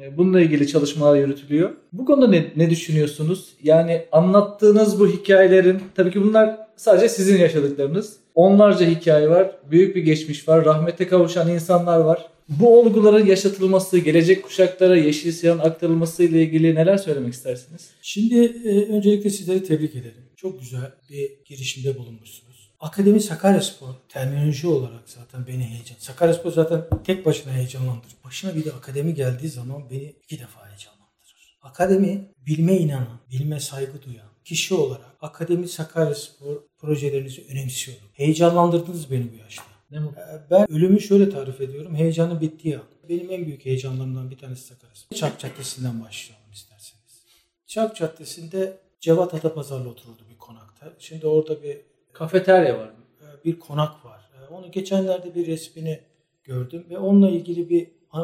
E, 0.01 0.17
Bununla 0.17 0.41
ilgili 0.41 0.67
çalışmalar 0.67 1.17
yürütülüyor. 1.17 1.71
Bu 1.93 2.05
konuda 2.05 2.29
ne, 2.29 2.45
ne 2.57 2.71
düşünüyorsunuz? 2.71 3.53
Yani 3.63 4.03
anlattığınız 4.13 5.01
bu 5.01 5.09
hikayelerin, 5.09 5.83
tabii 5.95 6.11
ki 6.11 6.23
bunlar 6.23 6.57
sadece 6.77 7.09
sizin 7.09 7.39
yaşadıklarınız. 7.39 8.17
Onlarca 8.35 8.87
hikaye 8.87 9.31
var, 9.31 9.51
büyük 9.71 9.97
bir 9.97 10.03
geçmiş 10.03 10.49
var, 10.49 10.65
rahmete 10.65 11.09
kavuşan 11.09 11.49
insanlar 11.49 12.01
var. 12.01 12.29
Bu 12.49 12.81
olguların 12.81 13.27
yaşatılması, 13.27 13.99
gelecek 13.99 14.45
kuşaklara 14.45 14.97
yeşil 14.97 15.33
siyahın 15.33 15.59
aktarılması 15.59 16.23
ile 16.23 16.43
ilgili 16.43 16.75
neler 16.75 16.99
söylemek 16.99 17.35
istersiniz? 17.35 17.91
Şimdi 18.03 18.45
e, 18.45 18.93
öncelikle 18.93 19.31
sizleri 19.31 19.65
tebrik 19.65 19.95
ederim. 19.95 20.25
Çok 20.37 20.61
güzel 20.61 20.93
bir 21.11 21.31
girişimde 21.45 21.99
bulunmuşsunuz. 21.99 22.71
Akademi 22.81 23.21
Sakaryaspor 23.21 23.89
terminoloji 24.09 24.67
olarak 24.67 25.03
zaten 25.07 25.47
beni 25.47 25.65
heyecan. 25.65 25.97
Sakaryaspor 25.99 26.53
zaten 26.53 26.85
tek 27.05 27.27
başına 27.27 27.53
heyecanlandırır. 27.53 28.15
Başına 28.25 28.57
bir 28.57 28.65
de 28.65 28.73
akademi 28.73 29.15
geldiği 29.15 29.49
zaman 29.49 29.91
beni 29.91 30.15
iki 30.23 30.41
defa 30.41 30.69
heyecanlandırır. 30.69 31.59
Akademi 31.63 32.33
bilme 32.47 32.77
inanan, 32.77 33.21
bilme 33.31 33.61
saygı 33.61 34.03
duyan 34.03 34.29
kişi 34.45 34.75
olarak 34.75 35.17
Akademi 35.21 35.69
Sakaryaspor 35.69 36.57
projelerinizi 36.79 37.47
önemsiyorum. 37.51 38.05
Heyecanlandırdınız 38.13 39.11
beni 39.11 39.33
bu 39.33 39.37
yaşta. 39.37 39.76
Ne 39.91 39.99
mutlu. 40.01 40.21
Ee, 40.21 40.41
Ben 40.51 40.73
ölümü 40.73 41.01
şöyle 41.01 41.31
tarif 41.31 41.61
ediyorum. 41.61 41.95
Heyecanı 41.95 42.41
bittiği 42.41 42.77
an. 42.77 42.85
Benim 43.09 43.31
en 43.31 43.47
büyük 43.47 43.65
heyecanlarımdan 43.65 44.31
bir 44.31 44.39
tanesi 44.39 44.63
Sakaryaspor. 44.67 45.17
Çark 45.17 45.39
Caddesi'nden 45.41 46.05
başlayalım 46.05 46.51
isterseniz. 46.53 47.23
Çark 47.67 47.97
Caddesi'nde 47.97 48.79
Cevat 49.01 49.35
Adapazarlı 49.35 49.89
otururdu 49.89 50.23
bir 50.31 50.39
konakta. 50.39 50.93
Şimdi 50.99 51.27
orada 51.27 51.63
bir 51.63 51.81
Kafeterya 52.13 52.79
var 52.79 52.89
e, 52.89 53.45
bir 53.45 53.59
konak 53.61 54.05
var. 54.05 54.31
E, 54.43 54.55
Onu 54.55 54.71
geçenlerde 54.71 55.35
bir 55.35 55.47
resmini 55.47 56.01
gördüm 56.45 56.87
ve 56.91 56.99
onunla 56.99 57.31
ilgili 57.31 57.69
bir 57.71 57.83
e, 57.87 58.21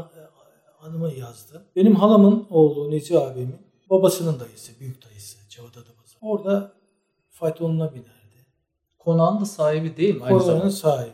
anımı 0.81 1.12
yazdım. 1.14 1.62
Benim 1.77 1.94
halamın 1.94 2.46
oğlu 2.51 2.90
Neci 2.90 3.18
abimin 3.18 3.57
babasının 3.90 4.40
dayısı, 4.40 4.81
büyük 4.81 5.05
dayısı 5.05 5.38
Cevat 5.48 5.77
Adapazarı. 5.77 6.18
Orada 6.20 6.72
faytonuna 7.31 7.94
binerdi. 7.94 8.46
Konağın 8.98 9.40
da 9.40 9.44
sahibi 9.44 9.96
değil 9.96 10.14
mi? 10.14 10.20
Zamanda. 10.20 10.70
sahibi. 10.70 11.12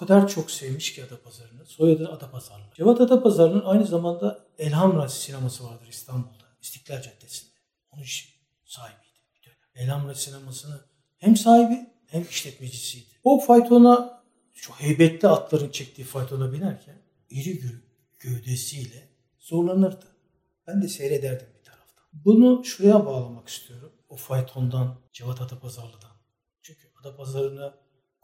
Kadar 0.00 0.28
çok 0.28 0.50
sevmiş 0.50 0.94
ki 0.94 1.04
Adapazarı'nı. 1.04 1.66
Soyadı 1.66 2.08
Adapazarlı. 2.08 2.64
Cevat 2.74 3.00
Adapazarı'nın 3.00 3.64
aynı 3.64 3.86
zamanda 3.86 4.46
Elhamra 4.58 5.08
sineması 5.08 5.64
vardır 5.64 5.88
İstanbul'da. 5.88 6.44
İstiklal 6.62 7.02
Caddesi'nde. 7.02 7.50
Onun 7.90 8.04
sahibiydi 8.64 9.10
bir 10.08 10.14
sinemasını 10.14 10.80
hem 11.18 11.36
sahibi 11.36 11.86
hem 12.06 12.22
işletmecisiydi. 12.22 13.10
O 13.24 13.40
faytona 13.40 14.22
şu 14.54 14.72
heybetli 14.72 15.28
atların 15.28 15.70
çektiği 15.70 16.04
faytona 16.04 16.52
binerken 16.52 16.96
iri 17.30 17.50
gö- 17.50 17.80
gövdesiyle 18.18 19.08
zorlanırdı. 19.38 20.06
Ben 20.66 20.82
de 20.82 20.88
seyrederdim 20.88 21.48
bir 21.58 21.64
taraftan. 21.64 22.04
Bunu 22.12 22.64
şuraya 22.64 23.06
bağlamak 23.06 23.48
istiyorum. 23.48 23.92
O 24.08 24.16
faytondan 24.16 25.00
Cevat 25.12 25.40
Adapazarlı'dan. 25.40 26.10
Çünkü 26.62 26.88
Adapazarı'na 27.00 27.74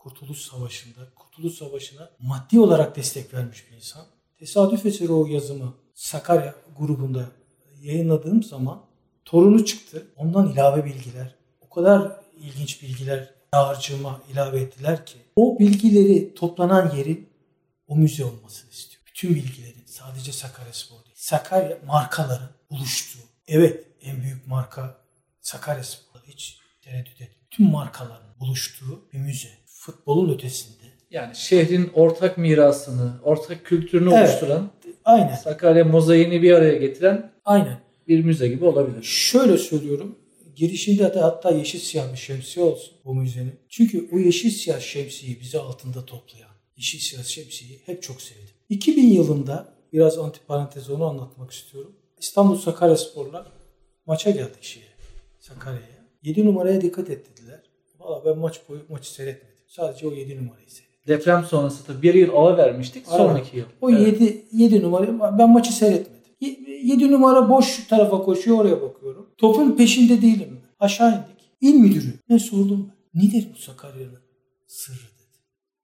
Kurtuluş 0.07 0.38
Savaşı'nda, 0.38 1.14
Kurtuluş 1.14 1.55
Savaşı'na 1.55 2.11
maddi 2.19 2.61
olarak 2.61 2.97
destek 2.97 3.35
vermiş 3.35 3.71
bir 3.71 3.77
insan. 3.77 4.07
Tesadüf 4.38 4.87
eseri 4.87 5.12
o 5.12 5.27
yazımı 5.27 5.75
Sakarya 5.95 6.55
grubunda 6.79 7.25
yayınladığım 7.81 8.42
zaman 8.42 8.83
torunu 9.25 9.64
çıktı. 9.64 10.07
Ondan 10.16 10.53
ilave 10.53 10.85
bilgiler, 10.85 11.35
o 11.61 11.69
kadar 11.69 12.21
ilginç 12.37 12.83
bilgiler 12.83 13.35
dağarcığıma 13.55 14.23
ilave 14.33 14.61
ettiler 14.61 15.07
ki 15.07 15.16
o 15.37 15.59
bilgileri 15.59 16.35
toplanan 16.35 16.97
yerin 16.97 17.29
o 17.88 17.97
müze 17.97 18.25
olmasını 18.25 18.71
istiyor. 18.71 19.03
Bütün 19.07 19.35
bilgilerin 19.35 19.85
sadece 19.87 20.33
Sakarya 20.33 20.73
Spor 20.73 21.05
değil. 21.05 21.16
Sakarya 21.16 21.79
markaların 21.87 22.51
buluştuğu. 22.71 23.23
Evet 23.49 23.87
en 24.03 24.23
büyük 24.23 24.47
marka 24.47 24.99
Sakarya 25.40 25.85
Spor. 25.85 26.21
Hiç 26.27 26.59
tereddüt 26.83 27.12
etmiyorum. 27.12 27.47
Tüm 27.51 27.71
markaların 27.71 28.40
buluştuğu 28.40 29.09
bir 29.12 29.19
müze. 29.19 29.65
Futbolun 29.87 30.35
ötesinde. 30.35 30.87
Yani 31.11 31.37
şehrin 31.37 31.90
ortak 31.94 32.38
mirasını, 32.38 33.12
ortak 33.22 33.64
kültürünü 33.64 34.14
Evet. 34.14 34.29
oluşturan, 34.29 34.70
Aynen. 35.05 35.35
Sakarya 35.35 35.85
mozaiğini 35.85 36.42
bir 36.42 36.53
araya 36.53 36.77
getiren 36.77 37.33
Aynen. 37.44 37.79
bir 38.09 38.25
müze 38.25 38.49
gibi 38.49 38.64
olabilir. 38.64 39.03
Şöyle 39.03 39.59
söylüyorum. 39.59 40.18
Girişinde 40.57 41.14
de 41.14 41.20
hatta 41.20 41.51
yeşil 41.51 41.79
siyah 41.79 42.12
bir 42.12 42.18
şemsiye 42.18 42.66
olsun 42.66 42.92
bu 43.05 43.14
müzenin. 43.14 43.55
Çünkü 43.68 44.09
o 44.12 44.18
yeşil 44.18 44.51
siyah 44.51 44.81
şemsiyeyi 44.81 45.40
bizi 45.40 45.59
altında 45.59 46.05
toplayan 46.07 46.51
yeşil 46.77 46.99
siyah 46.99 47.25
şemsiyeyi 47.25 47.81
hep 47.87 48.03
çok 48.03 48.22
sevdim. 48.22 48.55
2000 48.68 49.09
yılında 49.09 49.68
biraz 49.92 50.18
antiparantez 50.18 50.90
onu 50.90 51.05
anlatmak 51.05 51.51
istiyorum. 51.51 51.92
İstanbul 52.18 52.57
Sakaryaspor'la 52.57 53.46
maça 54.07 54.31
geldik 54.31 54.62
şeye, 54.62 54.87
Sakarya'ya. 55.40 56.07
7 56.22 56.44
numaraya 56.46 56.81
dikkat 56.81 57.11
et 57.11 57.27
dediler. 57.31 57.61
Valla 57.99 58.25
ben 58.25 58.38
maç 58.38 58.61
boyu 58.68 58.81
maçı 58.88 59.12
seyretmedim. 59.12 59.56
Sadece 59.77 60.09
o 60.09 60.12
7 60.12 60.37
numarayı 60.37 60.71
seyrettim. 60.71 61.09
Deprem 61.09 61.45
sonrası 61.45 61.89
da 61.89 62.03
bir 62.03 62.15
yıl 62.15 62.37
ara 62.37 62.57
vermiştik. 62.57 63.07
Aynen. 63.09 63.27
Sonraki 63.27 63.57
yıl. 63.57 63.65
O 63.81 63.91
Evet. 63.91 64.21
7 64.21 64.47
7 64.53 64.83
numara 64.83 65.39
ben 65.39 65.51
maçı 65.51 65.73
seyretmedim. 65.73 66.23
7 66.83 67.12
numara 67.12 67.49
boş 67.49 67.87
tarafa 67.87 68.23
koşuyor 68.23 68.59
oraya 68.59 68.83
bakıyorum. 68.83 69.31
Topun 69.39 69.77
peşinde 69.77 70.23
değilim. 70.23 70.61
Aşağı 70.81 71.11
indik. 71.11 71.51
İl 71.61 71.75
müdürü. 71.75 72.15
Ne 72.29 72.39
sordum 72.39 72.91
ben? 73.15 73.23
Nedir 73.23 73.49
bu 73.55 73.59
Sakarya'nın 73.59 74.19
sırrı 74.67 74.97
dedi. 74.97 75.39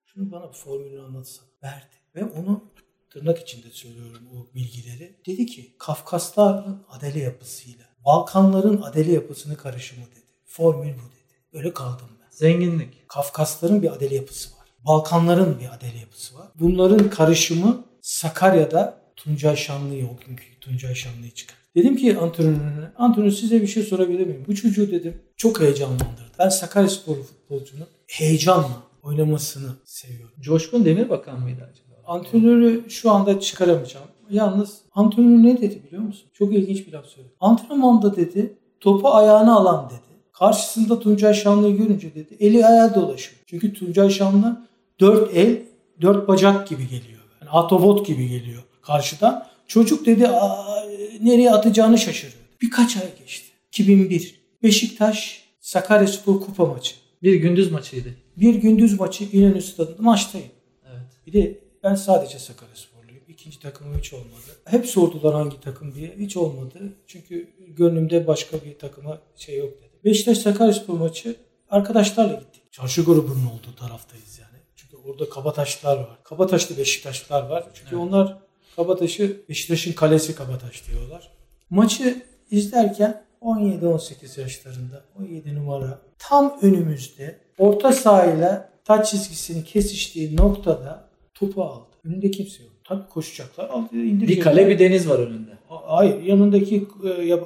Şunu 0.05 0.33
bana 0.33 0.49
bir 0.49 0.57
formülünü 0.57 1.01
anlatsan. 1.01 1.47
Verdi. 1.63 1.95
Ve 2.15 2.25
onu 2.25 2.65
tırnak 3.11 3.39
içinde 3.39 3.71
söylüyorum 3.71 4.23
o 4.35 4.55
bilgileri. 4.55 5.17
Dedi 5.27 5.47
ki 5.47 5.75
Kafkasların 5.79 6.83
adele 6.89 7.19
yapısıyla 7.19 7.85
Balkanların 8.05 8.83
adele 8.83 9.13
yapısını 9.13 9.57
karışımı 9.57 10.07
dedi. 10.07 10.25
Formül 10.45 10.89
bu 10.95 11.09
dedi. 11.13 11.35
Öyle 11.53 11.73
kaldım 11.75 12.09
ben. 12.21 12.22
Zenginlik. 12.33 13.09
Kafkasların 13.09 13.83
bir 13.83 13.93
adeli 13.93 14.15
yapısı 14.15 14.51
var. 14.51 14.67
Balkanların 14.87 15.61
bir 15.61 15.75
adeli 15.75 15.99
yapısı 16.01 16.35
var. 16.39 16.49
Bunların 16.61 17.11
karışımı 17.11 17.85
Sakarya'da 18.01 18.99
Tuncay 19.17 19.57
Şanlı'yı 19.57 20.07
o 20.07 20.27
günkü 20.27 20.45
Tuncay 20.61 20.95
Şanlı'yı 20.95 21.31
çıkar. 21.31 21.57
Dedim 21.77 21.97
ki 21.97 22.19
antrenörüne, 22.19 22.93
antrenör 22.97 23.31
size 23.31 23.63
bir 23.63 23.67
şey 23.67 23.83
sorabilir 23.83 24.27
miyim? 24.27 24.45
Bu 24.49 24.55
çocuğu 24.55 24.91
dedim 24.91 25.23
çok 25.37 25.61
heyecanlandırdı. 25.61 26.33
Ben 26.39 26.49
Sakaryaspor 26.49 27.17
futbolcunun 27.17 27.87
heyecanla 28.07 28.83
oynamasını 29.03 29.71
seviyorum. 29.85 30.35
Coşkun 30.41 30.85
Demirbakan 30.85 31.41
mıydı 31.41 31.71
acaba? 31.73 31.93
Antrenörü 32.07 32.91
şu 32.91 33.11
anda 33.11 33.41
çıkaramayacağım. 33.41 34.07
Yalnız 34.31 34.79
antrenör 34.95 35.43
ne 35.49 35.61
dedi 35.63 35.83
biliyor 35.87 36.03
musun? 36.03 36.29
Çok 36.35 36.55
ilginç 36.55 36.87
bir 36.87 36.93
laf 36.93 37.07
söyledi. 37.07 37.33
Antrenmanda 37.41 38.17
dedi 38.17 38.59
topu 38.81 39.09
ayağına 39.09 39.55
alan 39.57 39.91
dedi. 39.91 40.12
Karşısında 40.33 41.01
Tuncay 41.01 41.35
Şanlı'yı 41.35 41.77
görünce 41.77 42.15
dedi 42.15 42.37
eli 42.41 42.67
ayağa 42.67 42.95
dolaşıyor. 42.95 43.41
Çünkü 43.47 43.73
Tuncay 43.73 44.11
Şanlı 44.11 44.67
dört 45.01 45.37
el, 45.37 45.63
dört 46.01 46.29
bacak 46.29 46.69
gibi 46.69 46.83
geliyor. 46.83 47.21
Yani 47.41 47.51
atobot 47.51 48.07
gibi 48.07 48.29
geliyor 48.29 48.63
karşıdan. 48.83 49.47
Çocuk 49.67 50.07
dedi 50.07 50.29
"Aa, 50.29 50.85
nereye 51.23 51.51
atacağını 51.51 51.99
şaşırıyor. 51.99 52.43
Birkaç 52.63 52.97
ay 52.97 53.19
geçti. 53.19 53.47
2001. 53.69 54.41
Beşiktaş 54.63 55.43
Sakaryaspor 55.61 56.41
kupa 56.41 56.65
maçı. 56.67 56.95
Bir 57.23 57.35
gündüz 57.35 57.73
maçıydı. 57.73 58.09
Bir 58.37 58.55
gündüz 58.55 59.01
maçı 59.01 59.25
İnönü 59.33 59.63
Stadı'nda 59.63 60.03
maçtayım. 60.03 60.49
Evet. 60.91 61.07
Bir 61.27 61.33
de 61.33 61.59
ben 61.83 61.95
sadece 61.95 62.39
Sakaryasporluyum. 62.39 63.23
İkinci 63.29 63.61
takımım 63.61 63.99
hiç 63.99 64.13
olmadı. 64.13 64.57
Hep 64.65 64.87
sordular 64.87 65.35
hangi 65.35 65.61
takım 65.61 65.95
diye. 65.95 66.15
Hiç 66.19 66.37
olmadı. 66.37 66.79
Çünkü 67.07 67.49
gönlümde 67.69 68.27
başka 68.27 68.57
bir 68.65 68.79
takıma 68.79 69.19
şey 69.37 69.59
yok 69.59 69.79
dedi. 69.79 69.92
Beşiktaş 70.05 70.39
Sakaryaspor 70.39 70.95
maçı 70.95 71.37
arkadaşlarla 71.71 72.35
gittik. 72.35 72.63
Çarşı 72.73 73.03
grubunun 73.03 73.47
olduğu 73.47 73.77
taraftayız 73.77 74.39
yani. 74.39 74.63
Çünkü 74.77 74.97
orada 74.97 75.29
Kabataşlılar 75.29 75.97
var. 75.97 76.19
Kabataşlı 76.25 76.77
Beşiktaşlılar 76.77 77.49
var. 77.49 77.65
Çünkü 77.75 77.97
onlar 77.97 78.39
Kabataş'ı 78.77 79.43
Beşiktaş'ın 79.49 79.93
kalesi 79.93 80.35
Kabataş 80.35 80.89
diyorlar. 80.89 81.31
Maçı 81.71 82.23
izlerken 82.51 83.25
17-18 83.43 84.41
yaşlarında 84.41 85.05
17 85.19 85.55
numara 85.55 85.99
tam 86.19 86.59
önümüzde 86.63 87.39
orta 87.59 87.93
sahayla 87.93 88.71
taç 88.85 89.11
çizgisinin 89.11 89.63
kesiştiği 89.63 90.37
noktada 90.37 91.09
topu 91.35 91.63
aldı. 91.63 91.87
Önünde 92.05 92.31
kimse 92.31 92.63
yok. 92.63 92.73
Tabii 92.85 93.09
koşacaklar. 93.09 93.69
Aldı. 93.69 93.89
Bir 93.93 94.41
kale 94.41 94.69
bir 94.69 94.79
deniz 94.79 95.09
var 95.09 95.19
önünde. 95.19 95.51
Hayır 95.69 96.23
yanındaki 96.23 96.89
e, 97.05 97.09
e, 97.09 97.41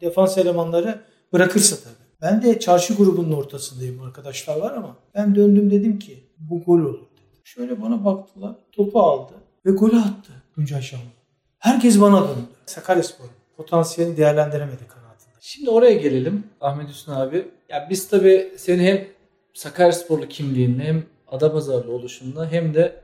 defans 0.00 0.38
elemanları 0.38 1.11
bırakırsa 1.32 1.76
tabii. 1.76 2.02
Ben 2.22 2.42
de 2.42 2.60
çarşı 2.60 2.94
grubunun 2.94 3.32
ortasındayım 3.32 4.02
arkadaşlar 4.02 4.56
var 4.56 4.72
ama 4.72 4.96
ben 5.14 5.34
döndüm 5.34 5.70
dedim 5.70 5.98
ki 5.98 6.24
bu 6.38 6.62
gol 6.62 6.78
olur 6.78 6.94
dedim. 6.94 7.40
Şöyle 7.44 7.82
bana 7.82 8.04
baktılar 8.04 8.54
topu 8.72 9.00
aldı 9.00 9.32
ve 9.66 9.70
golü 9.70 9.96
attı 9.96 10.32
Tuncay 10.54 10.82
Şanlı. 10.82 11.04
Herkes 11.58 12.00
bana 12.00 12.20
döndü. 12.20 12.46
Sakaryaspor 12.66 13.26
potansiyelini 13.56 14.16
değerlendiremedi 14.16 14.86
kanatında. 14.88 15.34
Şimdi 15.40 15.70
oraya 15.70 15.94
gelelim 15.94 16.44
Ahmet 16.60 16.88
Hüsnü 16.88 17.14
abi. 17.14 17.48
Ya 17.68 17.86
biz 17.90 18.08
tabii 18.08 18.52
seni 18.56 18.82
hem 18.82 19.04
Sakaryasporlu 19.54 20.28
kimliğinle 20.28 20.84
hem 20.84 21.04
Adapazarlı 21.28 21.92
oluşunla 21.92 22.52
hem 22.52 22.74
de 22.74 23.02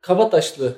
Kabataşlı 0.00 0.76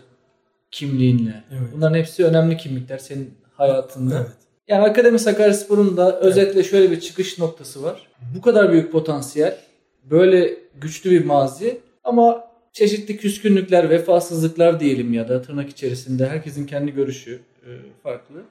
kimliğinle. 0.70 1.44
Evet. 1.50 1.68
Bunların 1.76 1.98
hepsi 1.98 2.24
önemli 2.24 2.56
kimlikler 2.56 2.98
senin 2.98 3.34
hayatında. 3.52 4.16
Evet. 4.16 4.47
Yani 4.68 4.84
Akademi 4.84 5.18
Sakaryaspor'un 5.18 5.96
da 5.96 6.20
özetle 6.20 6.62
şöyle 6.64 6.90
bir 6.90 7.00
çıkış 7.00 7.38
noktası 7.38 7.82
var. 7.82 8.06
Bu 8.36 8.42
kadar 8.42 8.72
büyük 8.72 8.92
potansiyel, 8.92 9.58
böyle 10.10 10.56
güçlü 10.80 11.10
bir 11.10 11.24
mazi 11.24 11.80
ama 12.04 12.48
çeşitli 12.72 13.16
küskünlükler, 13.16 13.90
vefasızlıklar 13.90 14.80
diyelim 14.80 15.12
ya 15.12 15.28
da 15.28 15.42
tırnak 15.42 15.70
içerisinde 15.70 16.26
herkesin 16.26 16.66
kendi 16.66 16.94
görüşü 16.94 17.40
e, 17.62 17.70
farklı. 18.02 18.42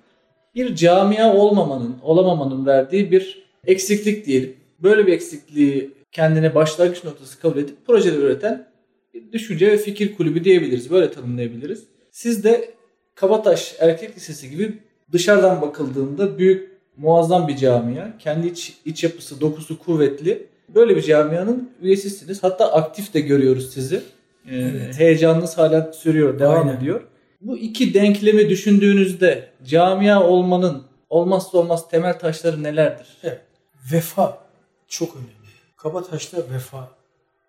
Bir 0.55 0.75
camia 0.75 1.33
olmamanın, 1.33 1.95
olamamanın 2.03 2.65
verdiği 2.65 3.11
bir 3.11 3.47
eksiklik 3.65 4.25
diyelim. 4.25 4.55
Böyle 4.79 5.07
bir 5.07 5.13
eksikliği 5.13 5.91
kendine 6.11 6.55
başlangıç 6.55 7.03
noktası 7.03 7.39
kabul 7.39 7.59
edip 7.59 7.87
projeler 7.87 8.17
üreten 8.17 8.67
bir 9.13 9.31
düşünce 9.31 9.71
ve 9.71 9.77
fikir 9.77 10.15
kulübü 10.15 10.43
diyebiliriz. 10.43 10.91
Böyle 10.91 11.11
tanımlayabiliriz. 11.11 11.83
Siz 12.11 12.43
de 12.43 12.73
Kabataş 13.15 13.75
Erkek 13.79 14.15
Lisesi 14.15 14.49
gibi 14.49 14.73
dışarıdan 15.11 15.61
bakıldığında 15.61 16.37
büyük 16.37 16.77
muazzam 16.97 17.47
bir 17.47 17.57
camia. 17.57 18.17
Kendi 18.17 18.47
iç, 18.47 18.77
iç 18.85 19.03
yapısı, 19.03 19.41
dokusu 19.41 19.79
kuvvetli. 19.79 20.47
Böyle 20.75 20.95
bir 20.95 21.01
camianın 21.01 21.71
üyesisiniz. 21.81 22.43
Hatta 22.43 22.73
aktif 22.73 23.13
de 23.13 23.19
görüyoruz 23.19 23.73
sizi. 23.73 23.95
Ee, 23.95 24.55
Evet. 24.55 24.99
Heyecanınız 24.99 25.57
hala 25.57 25.93
sürüyor, 25.93 26.39
devam 26.39 26.67
Aynen. 26.67 26.77
ediyor. 26.77 27.01
Bu 27.41 27.57
iki 27.57 27.93
denklemi 27.93 28.49
düşündüğünüzde 28.49 29.49
camia 29.65 30.23
olmanın 30.23 30.83
olmazsa 31.09 31.57
olmaz 31.57 31.89
temel 31.89 32.19
taşları 32.19 32.63
nelerdir? 32.63 33.07
Evet. 33.23 33.41
Vefa 33.93 34.37
çok 34.87 35.15
önemli. 35.15 35.31
Kabataş'ta 35.77 36.37
vefa 36.53 36.89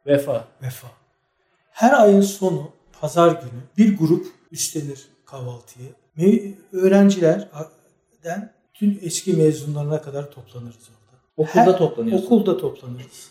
Vefa. 0.06 0.44
vefa. 0.62 0.88
Her 1.72 2.00
ayın 2.02 2.20
sonu 2.20 2.70
pazar 3.00 3.28
günü 3.30 3.60
bir 3.78 3.98
grup 3.98 4.26
üstlenir 4.52 5.08
kahvaltıyı. 5.26 5.88
Öğrencilerden 6.72 8.52
tüm 8.74 8.98
eski 9.02 9.32
mezunlarına 9.32 10.02
kadar 10.02 10.30
toplanırız 10.30 10.88
orada. 10.88 11.22
Okulda 11.36 11.72
Her- 11.72 11.78
toplanıyorsun. 11.78 12.26
Okulda 12.26 12.56
toplanırız. 12.56 13.30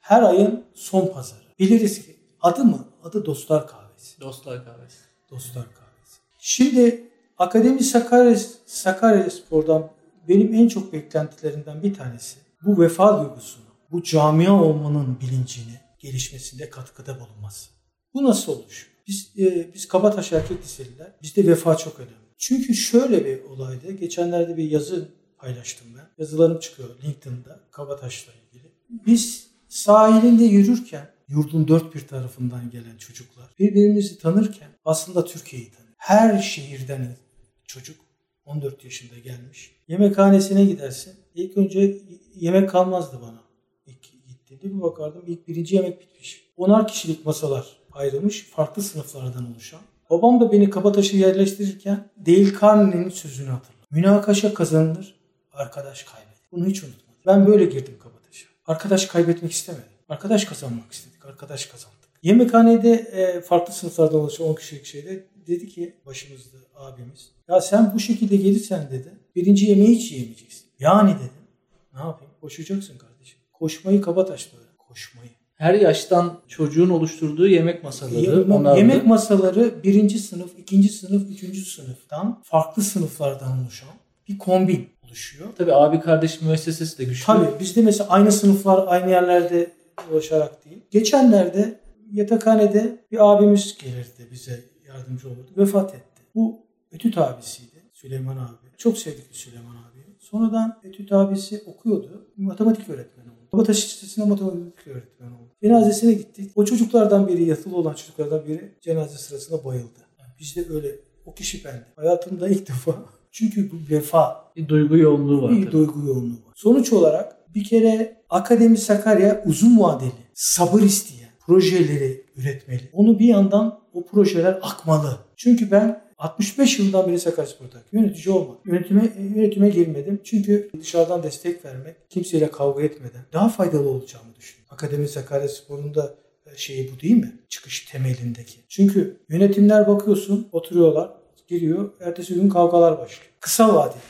Her 0.00 0.22
ayın 0.22 0.64
son 0.74 1.06
pazarı. 1.06 1.40
Biliriz 1.58 2.06
ki 2.06 2.16
adı 2.40 2.64
mı? 2.64 2.84
Adı 3.04 3.26
Dostlar 3.26 3.66
Kahvesi. 3.66 4.20
Dostlar 4.20 4.64
kahvesi. 4.64 4.98
Dostlar 5.30 5.64
Kahvesi. 5.64 6.18
Şimdi 6.38 7.04
Akademi 7.38 7.82
Sakarya, 7.82 8.36
Sakarya 8.66 9.30
Spor'dan 9.30 9.90
benim 10.28 10.54
en 10.54 10.68
çok 10.68 10.92
beklentilerimden 10.92 11.82
bir 11.82 11.94
tanesi 11.94 12.38
bu 12.62 12.80
vefa 12.80 13.24
duygusunu, 13.24 13.64
bu 13.90 14.02
camia 14.02 14.62
olmanın 14.62 15.20
bilincini 15.20 15.80
gelişmesinde 15.98 16.70
katkıda 16.70 17.20
bulunması. 17.20 17.70
Bu 18.14 18.24
nasıl 18.24 18.52
olur? 18.52 18.95
Biz, 19.06 19.32
e, 19.38 19.74
biz 19.74 19.88
Kabataş 19.88 20.32
Erkek 20.32 20.62
Liseliler, 20.64 21.12
bizde 21.22 21.46
vefa 21.46 21.76
çok 21.76 22.00
önemli. 22.00 22.26
Çünkü 22.38 22.74
şöyle 22.74 23.24
bir 23.24 23.44
olaydı. 23.44 23.92
Geçenlerde 23.92 24.56
bir 24.56 24.70
yazı 24.70 25.08
paylaştım 25.38 25.86
ben. 25.96 26.08
Yazılarım 26.18 26.60
çıkıyor 26.60 26.88
LinkedIn'da 27.04 27.60
Kabataş'la 27.70 28.32
ilgili. 28.32 28.72
Biz 29.06 29.46
sahilinde 29.68 30.44
yürürken 30.44 31.10
yurdun 31.28 31.68
dört 31.68 31.94
bir 31.94 32.06
tarafından 32.06 32.70
gelen 32.70 32.96
çocuklar 32.98 33.54
birbirimizi 33.58 34.18
tanırken 34.18 34.68
aslında 34.84 35.24
Türkiye'yi 35.24 35.70
tanır. 35.70 35.94
Her 35.96 36.42
şehirden 36.42 37.16
çocuk 37.64 37.96
14 38.44 38.84
yaşında 38.84 39.18
gelmiş. 39.18 39.76
Yemekhanesine 39.88 40.64
gidersin. 40.64 41.14
İlk 41.34 41.56
önce 41.56 41.98
yemek 42.34 42.70
kalmazdı 42.70 43.20
bana. 43.22 43.42
İlk 43.86 44.26
gittiğimde 44.28 44.76
bir 44.76 44.82
bakardım 44.82 45.24
ilk 45.26 45.48
birinci 45.48 45.74
yemek 45.74 46.00
bitmiş. 46.00 46.44
Onar 46.56 46.88
kişilik 46.88 47.26
masalar 47.26 47.76
ayrılmış 47.96 48.50
farklı 48.50 48.82
sınıflardan 48.82 49.52
oluşan. 49.52 49.80
Babam 50.10 50.40
da 50.40 50.52
beni 50.52 50.70
Kabataş'a 50.70 51.16
yerleştirirken 51.16 52.10
Dale 52.26 52.52
Carney'nin 52.60 53.08
sözünü 53.08 53.48
hatırlar. 53.48 53.86
Münakaşa 53.90 54.54
kazanılır, 54.54 55.14
arkadaş 55.52 56.02
kaybeder. 56.02 56.48
Bunu 56.52 56.66
hiç 56.66 56.82
unutmadım. 56.82 57.06
Ben 57.26 57.46
böyle 57.46 57.64
girdim 57.64 57.94
Kabataş'a. 58.02 58.48
Arkadaş 58.66 59.06
kaybetmek 59.06 59.52
istemedim. 59.52 59.86
Arkadaş 60.08 60.44
kazanmak 60.44 60.92
istedik. 60.92 61.26
Arkadaş 61.26 61.66
kazandık. 61.66 61.96
Yemekhanede 62.22 62.92
e, 62.92 63.40
farklı 63.40 63.74
sınıflardan 63.74 64.20
oluşan 64.20 64.46
10 64.46 64.54
kişilik 64.54 64.84
şeyde 64.84 65.26
dedi 65.46 65.68
ki 65.68 65.96
başımızda 66.06 66.56
abimiz. 66.74 67.30
Ya 67.48 67.60
sen 67.60 67.94
bu 67.94 68.00
şekilde 68.00 68.36
gelirsen 68.36 68.90
dedi. 68.90 69.12
Birinci 69.36 69.66
yemeği 69.66 69.96
hiç 69.96 70.12
yiyemeyeceksin. 70.12 70.66
Yani 70.78 71.14
dedim. 71.14 71.46
Ne 71.94 72.00
yapayım? 72.00 72.32
Koşacaksın 72.40 72.98
kardeşim. 72.98 73.38
Koşmayı 73.52 74.00
Kabataş'ta. 74.00 74.56
Koşmayı. 74.78 75.30
Her 75.56 75.74
yaştan 75.74 76.40
çocuğun 76.48 76.90
oluşturduğu 76.90 77.46
yemek 77.46 77.84
masaları. 77.84 78.20
Yemek, 78.20 78.50
onardı. 78.50 78.78
yemek 78.78 79.06
masaları 79.06 79.82
birinci 79.82 80.18
sınıf, 80.18 80.58
ikinci 80.58 80.88
sınıf, 80.88 81.30
üçüncü 81.30 81.60
sınıftan 81.60 82.42
farklı 82.44 82.82
sınıflardan 82.82 83.62
oluşan 83.62 83.88
bir 84.28 84.38
kombin 84.38 84.88
oluşuyor. 85.06 85.48
Tabii 85.58 85.74
abi 85.74 86.00
kardeş 86.00 86.40
müessesesi 86.42 86.98
de 86.98 87.04
güçlü. 87.04 87.24
Tabii 87.26 87.60
bizde 87.60 87.82
mesela 87.82 88.10
aynı 88.10 88.32
sınıflar 88.32 88.84
aynı 88.88 89.10
yerlerde 89.10 89.72
ulaşarak 90.12 90.64
değil. 90.64 90.82
Geçenlerde 90.90 91.80
yatakhanede 92.12 93.04
bir 93.12 93.32
abimiz 93.32 93.78
gelirdi 93.78 94.28
bize 94.32 94.64
yardımcı 94.88 95.28
olurdu. 95.28 95.50
Vefat 95.56 95.94
etti. 95.94 96.22
Bu 96.34 96.66
Etüt 96.92 97.18
abisiydi. 97.18 97.82
Süleyman 97.92 98.36
abi. 98.36 98.76
Çok 98.76 98.98
sevdik 98.98 99.36
Süleyman 99.36 99.76
abi. 99.76 100.16
Sonradan 100.18 100.78
Etüt 100.84 101.12
abisi 101.12 101.62
okuyordu. 101.66 102.26
Matematik 102.36 102.88
öğretmeni. 102.88 103.35
Kabataş 103.56 103.84
Lisesi'nde 103.84 104.24
matematik 104.26 104.86
öğretmeni 104.86 105.30
oldu. 105.30 105.50
Cenazesine 105.62 106.12
gittik. 106.12 106.52
O 106.56 106.64
çocuklardan 106.64 107.28
biri, 107.28 107.44
yatılı 107.44 107.76
olan 107.76 107.94
çocuklardan 107.94 108.46
biri 108.48 108.74
cenaze 108.80 109.18
sırasında 109.18 109.64
bayıldı. 109.64 109.98
Yani 110.18 110.30
bizde 110.40 110.64
öyle 110.74 110.88
o 111.26 111.34
kişi 111.34 111.64
bendi. 111.64 111.84
Hayatımda 111.96 112.48
ilk 112.48 112.68
defa. 112.68 112.92
Çünkü 113.32 113.70
bu 113.70 113.74
vefa, 113.90 114.44
Bir 114.56 114.68
duygu 114.68 114.96
yoğunluğu 114.96 115.42
var. 115.42 115.52
bir 115.52 115.62
tabii. 115.62 115.72
duygu 115.72 116.06
yoğunluğu 116.06 116.32
var. 116.46 116.52
Sonuç 116.54 116.92
olarak 116.92 117.54
bir 117.54 117.64
kere 117.64 118.22
Akademi 118.30 118.78
Sakarya 118.78 119.42
uzun 119.46 119.80
vadeli, 119.80 120.10
sabır 120.34 120.82
isteyen 120.82 121.30
projeleri 121.46 122.24
üretmeli. 122.36 122.90
Onu 122.92 123.18
bir 123.18 123.26
yandan 123.26 123.80
o 123.92 124.06
projeler 124.06 124.58
akmalı. 124.62 125.18
Çünkü 125.36 125.70
ben 125.70 126.02
65 126.18 126.78
yıldan 126.78 127.08
beri 127.08 127.20
Sakaryaspor'da 127.20 127.82
yönetici 127.92 128.34
olmadım. 128.34 128.60
Yönetime, 128.64 129.12
yönetime 129.34 129.68
girmedim. 129.68 130.20
Çünkü 130.24 130.70
dışarıdan 130.80 131.22
destek 131.22 131.64
vermek, 131.64 132.10
kimseyle 132.10 132.50
kavga 132.50 132.82
etmeden 132.82 133.22
daha 133.32 133.48
faydalı 133.48 133.88
olacağımı 133.88 134.34
düşünüyorum. 134.36 134.74
Akademi 134.74 135.08
Sakaryaspor'un 135.08 135.94
da 135.94 136.14
şeyi 136.56 136.92
bu 136.92 137.00
değil 137.00 137.16
mi? 137.16 137.32
Çıkış 137.48 137.80
temelindeki. 137.80 138.58
Çünkü 138.68 139.16
yönetimler 139.28 139.88
bakıyorsun, 139.88 140.48
oturuyorlar, 140.52 141.10
giriyor, 141.48 141.90
ertesi 142.00 142.34
gün 142.34 142.48
kavgalar 142.48 142.98
başlıyor. 142.98 143.30
Kısa 143.40 143.74
vadeli 143.74 144.00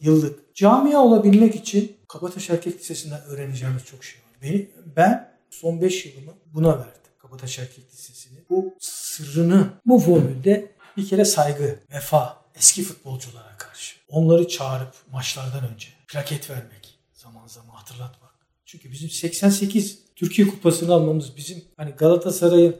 yıllık. 0.00 0.54
Camia 0.54 1.00
olabilmek 1.00 1.54
için 1.54 1.92
Kabataş 2.08 2.50
Erkek 2.50 2.80
Lisesi'nden 2.80 3.20
öğreneceğimiz 3.28 3.84
çok 3.84 4.04
şey 4.04 4.20
var. 4.20 4.38
Beni, 4.42 4.68
ben 4.96 5.30
son 5.50 5.80
5 5.80 6.06
yılımı 6.06 6.32
buna 6.54 6.78
verdim. 6.78 7.12
Kabataş 7.18 7.58
Erkek 7.58 7.84
Lisesi'ni. 7.92 8.38
Bu 8.50 8.74
sırrını 8.80 9.66
bu 9.86 9.98
formülde 9.98 10.75
bir 10.96 11.08
kere 11.08 11.24
saygı, 11.24 11.78
vefa, 11.94 12.36
eski 12.54 12.82
futbolculara 12.82 13.56
karşı. 13.58 13.96
Onları 14.10 14.48
çağırıp 14.48 14.94
maçlardan 15.12 15.74
önce 15.74 15.88
plaket 16.08 16.50
vermek, 16.50 16.98
zaman 17.12 17.46
zaman 17.46 17.74
hatırlatmak. 17.74 18.30
Çünkü 18.66 18.92
bizim 18.92 19.10
88 19.10 19.98
Türkiye 20.16 20.48
Kupası'nı 20.48 20.94
almamız 20.94 21.36
bizim 21.36 21.64
hani 21.76 21.90
Galatasaray'ın 21.90 22.76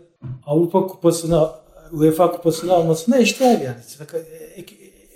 Avrupa 0.46 0.86
Kupası'nı 0.86 1.48
UEFA 1.92 2.32
Kupası'nı 2.32 2.72
almasına 2.72 3.18
eşdeğer 3.18 3.60
yani. 3.60 3.80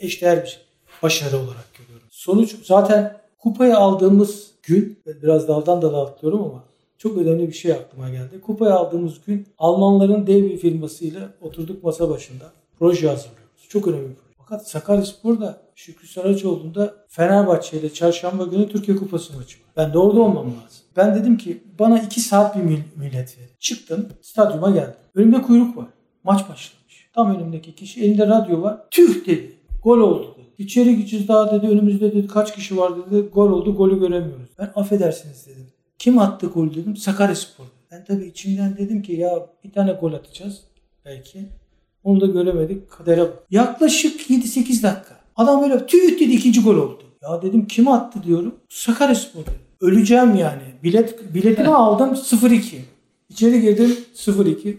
Eşdeğer 0.01 0.45
bir 0.45 0.61
başarı 1.03 1.37
olarak 1.37 1.75
görüyorum. 1.79 2.07
Sonuç 2.11 2.57
zaten 2.65 3.21
kupayı 3.39 3.77
aldığımız 3.77 4.51
gün 4.63 5.03
biraz 5.23 5.49
daldan 5.49 5.83
dala 5.83 6.03
atlıyorum 6.03 6.43
ama 6.43 6.65
çok 6.99 7.19
önemli 7.19 7.49
bir 7.49 7.53
şey 7.53 7.73
aklıma 7.73 8.11
geldi. 8.11 8.41
Kupayı 8.41 8.75
aldığımız 8.75 9.15
gün 9.27 9.47
Almanların 9.59 10.27
dev 10.27 10.45
bir 10.45 10.59
firmasıyla 10.59 11.31
oturduk 11.41 11.85
masa 11.85 12.11
başında 12.11 12.53
proje 12.81 13.09
hazırlıyoruz. 13.09 13.69
Çok 13.69 13.89
önemli 13.89 14.09
bir 14.09 14.15
proje. 14.15 14.35
Fakat 14.39 14.69
Sakaryaspor'da 14.69 15.63
Şükrü 15.75 16.09
Saraçoğlu'nda 16.09 16.95
Fenerbahçe 17.09 17.81
ile 17.81 17.93
çarşamba 17.93 18.45
günü 18.45 18.69
Türkiye 18.69 18.97
Kupası 18.97 19.37
maçı 19.37 19.59
var. 19.59 19.67
Ben 19.77 19.93
de 19.93 19.99
orada 19.99 20.21
olmam 20.21 20.47
lazım. 20.47 20.85
Ben 20.97 21.15
dedim 21.15 21.37
ki 21.39 21.63
bana 21.79 21.99
iki 21.99 22.21
saat 22.21 22.57
bir 22.57 22.63
millet 22.97 23.39
verin. 23.39 23.51
Çıktım 23.59 24.09
stadyuma 24.23 24.71
geldim. 24.71 24.95
Önümde 25.15 25.43
kuyruk 25.43 25.77
var. 25.77 25.87
Maç 26.25 26.41
başlamış. 26.41 27.11
Tam 27.15 27.37
önümdeki 27.37 27.75
kişi 27.75 28.05
elinde 28.05 28.27
radyo 28.27 28.63
var. 28.63 28.79
Tüh 28.91 29.27
dedi. 29.27 29.57
Gol 29.83 29.99
oldu 29.99 30.35
dedi. 30.37 30.47
İçeri 30.59 30.97
gideceğiz 30.97 31.29
daha 31.29 31.53
dedi. 31.53 31.67
Önümüzde 31.67 32.13
dedi 32.13 32.27
kaç 32.27 32.55
kişi 32.55 32.77
var 32.77 32.93
dedi. 32.97 33.21
Gol 33.21 33.51
oldu. 33.51 33.77
Golü 33.77 34.01
göremiyoruz. 34.01 34.49
Ben 34.59 34.73
affedersiniz 34.75 35.47
dedim. 35.47 35.67
Kim 35.99 36.19
attı 36.19 36.47
gol 36.47 36.71
dedim. 36.71 36.97
Sakaryaspor. 36.97 37.65
Ben 37.91 38.05
tabii 38.05 38.27
içimden 38.27 38.77
dedim 38.77 39.03
ki 39.03 39.13
ya 39.13 39.47
bir 39.65 39.73
tane 39.73 39.93
gol 39.93 40.13
atacağız 40.13 40.61
belki. 41.05 41.49
Onu 42.05 42.21
da 42.21 42.27
göremedik. 42.27 42.91
Kadere 42.91 43.21
bak. 43.21 43.47
Yaklaşık 43.51 44.31
7-8 44.31 44.83
dakika. 44.83 45.21
Adam 45.37 45.63
böyle 45.63 45.87
tüh 45.87 46.21
dedi 46.21 46.33
ikinci 46.33 46.63
gol 46.63 46.77
oldu. 46.77 47.03
Ya 47.23 47.43
dedim 47.43 47.67
kim 47.67 47.89
attı 47.89 48.23
diyorum. 48.23 48.55
Sakaryaspor 48.69 49.41
dedi. 49.41 49.61
Öleceğim 49.81 50.35
yani. 50.35 50.63
Bilet 50.83 51.35
biletimi 51.35 51.69
aldım 51.75 52.13
0-2. 52.15 52.77
İçeri 53.29 53.61
girdim 53.61 53.97
0-2. 54.15 54.77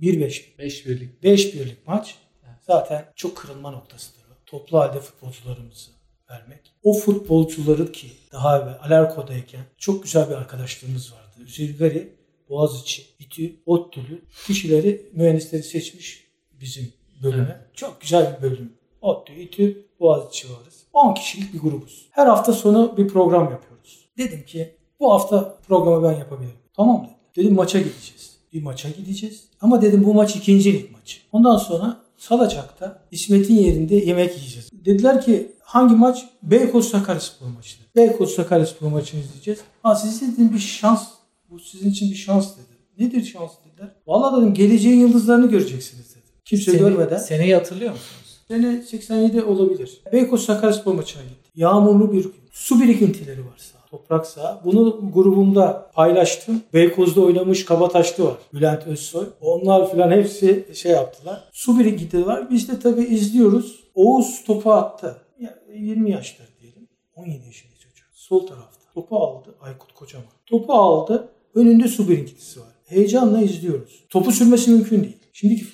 1-5. 0.00 0.42
5 0.58 0.86
birlik. 0.86 1.22
5 1.22 1.54
birlik 1.54 1.86
maç. 1.86 2.18
Zaten 2.66 3.04
çok 3.16 3.36
kırılma 3.36 3.70
noktasıdır. 3.70 4.24
Toplu 4.46 4.78
halde 4.78 5.00
futbolcularımızı 5.00 5.90
vermek. 6.30 6.72
O 6.82 6.92
futbolcuları 6.92 7.92
ki 7.92 8.06
daha 8.32 8.58
evvel 8.58 8.78
Alarko'dayken 8.82 9.60
çok 9.78 10.02
güzel 10.02 10.30
bir 10.30 10.34
arkadaşlığımız 10.34 11.12
vardı. 11.12 11.46
Üzeri 11.46 11.76
Gari, 11.76 12.14
Boğaziçi, 12.48 13.02
İTÜ, 13.18 13.56
ODTÜ'lü 13.66 14.22
kişileri, 14.46 15.10
mühendisleri 15.12 15.62
seçmiş 15.62 16.23
bizim 16.64 16.92
bölüme. 17.22 17.60
Çok 17.74 18.00
güzel 18.00 18.36
bir 18.36 18.42
bölüm. 18.42 18.72
ODTÜ, 19.00 19.32
İTÜ, 19.32 19.86
Boğaziçi 20.00 20.48
varız. 20.48 20.84
10 20.92 21.14
kişilik 21.14 21.54
bir 21.54 21.58
grubuz. 21.58 22.08
Her 22.10 22.26
hafta 22.26 22.52
sonu 22.52 22.96
bir 22.96 23.08
program 23.08 23.50
yapıyoruz. 23.50 24.08
Dedim 24.18 24.44
ki 24.46 24.74
bu 25.00 25.12
hafta 25.12 25.58
programı 25.68 26.08
ben 26.08 26.18
yapabilirim. 26.18 26.56
Tamam 26.76 27.02
dedim. 27.02 27.14
Dedim 27.36 27.54
maça 27.54 27.78
gideceğiz. 27.78 28.36
Bir 28.52 28.62
maça 28.62 28.88
gideceğiz. 28.90 29.44
Ama 29.60 29.82
dedim 29.82 30.04
bu 30.04 30.14
maç 30.14 30.36
ikinci 30.36 30.72
lig 30.72 30.92
maçı. 30.92 31.18
Ondan 31.32 31.56
sonra 31.56 32.00
Salacak'ta 32.16 33.02
İsmet'in 33.10 33.54
yerinde 33.54 33.94
yemek 33.94 34.36
yiyeceğiz. 34.36 34.70
Dediler 34.72 35.24
ki 35.24 35.52
hangi 35.62 35.94
maç? 35.94 36.24
Beykoz 36.42 36.88
Sakaryaspor 36.88 37.46
maçı. 37.46 37.76
Beykoz 37.96 38.34
Sakaryaspor 38.34 38.88
maçını 38.88 39.20
izleyeceğiz. 39.20 39.60
Ha 39.82 39.94
siz 39.94 40.22
dedim 40.22 40.52
bir 40.54 40.58
şans. 40.58 41.08
Bu 41.50 41.58
sizin 41.58 41.90
için 41.90 42.10
bir 42.10 42.16
şans 42.16 42.52
dedim. 42.52 42.78
Nedir 42.98 43.24
şans 43.24 43.50
dediler. 43.64 43.94
Valla 44.06 44.36
dedim 44.36 44.54
geleceğin 44.54 45.00
yıldızlarını 45.00 45.50
göreceksiniz. 45.50 46.13
Kimse 46.44 46.70
Seni- 46.70 46.78
görmeden. 46.80 47.16
Seneyi 47.18 47.54
hatırlıyor 47.54 47.90
musunuz? 47.92 48.40
Sene 48.48 48.82
87 48.82 49.42
olabilir. 49.42 50.00
Beykoz 50.12 50.44
Sakaryaspor 50.44 50.94
maçına 50.94 51.22
gitti. 51.22 51.50
Yağmurlu 51.54 52.12
bir 52.12 52.22
gün. 52.22 52.34
Su 52.52 52.80
birikintileri 52.80 53.40
var 53.40 53.56
sahada. 53.56 53.86
toprak 53.90 54.26
saha. 54.26 54.60
Bunu 54.64 55.10
grubumda 55.14 55.90
paylaştım. 55.94 56.62
Beykoz'da 56.74 57.20
oynamış 57.20 57.64
Kabataşlı 57.64 58.24
var. 58.24 58.34
Bülent 58.54 58.86
Özsoy. 58.86 59.26
Onlar 59.40 59.90
filan 59.90 60.10
hepsi 60.10 60.66
şey 60.74 60.92
yaptılar. 60.92 61.48
Su 61.52 61.78
birikintileri 61.78 62.26
var. 62.26 62.50
Biz 62.50 62.68
de 62.68 62.78
tabii 62.80 63.04
izliyoruz. 63.04 63.84
Oğuz 63.94 64.44
topu 64.46 64.72
attı. 64.72 65.16
Ya, 65.40 65.58
20 65.74 66.10
yaşları 66.10 66.48
diyelim. 66.60 66.88
17 67.16 67.46
yaşında 67.46 67.72
çocuk. 67.72 68.06
Sol 68.12 68.46
tarafta. 68.46 68.92
Topu 68.94 69.16
aldı. 69.16 69.54
Aykut 69.60 69.92
Kocaman. 69.94 70.26
Topu 70.46 70.72
aldı. 70.72 71.28
Önünde 71.54 71.88
su 71.88 72.08
birikintisi 72.08 72.60
var. 72.60 72.68
Heyecanla 72.86 73.40
izliyoruz. 73.40 74.04
Topu 74.10 74.32
sürmesi 74.32 74.70
mümkün 74.70 75.02
değil. 75.02 75.16
Şimdiki 75.32 75.64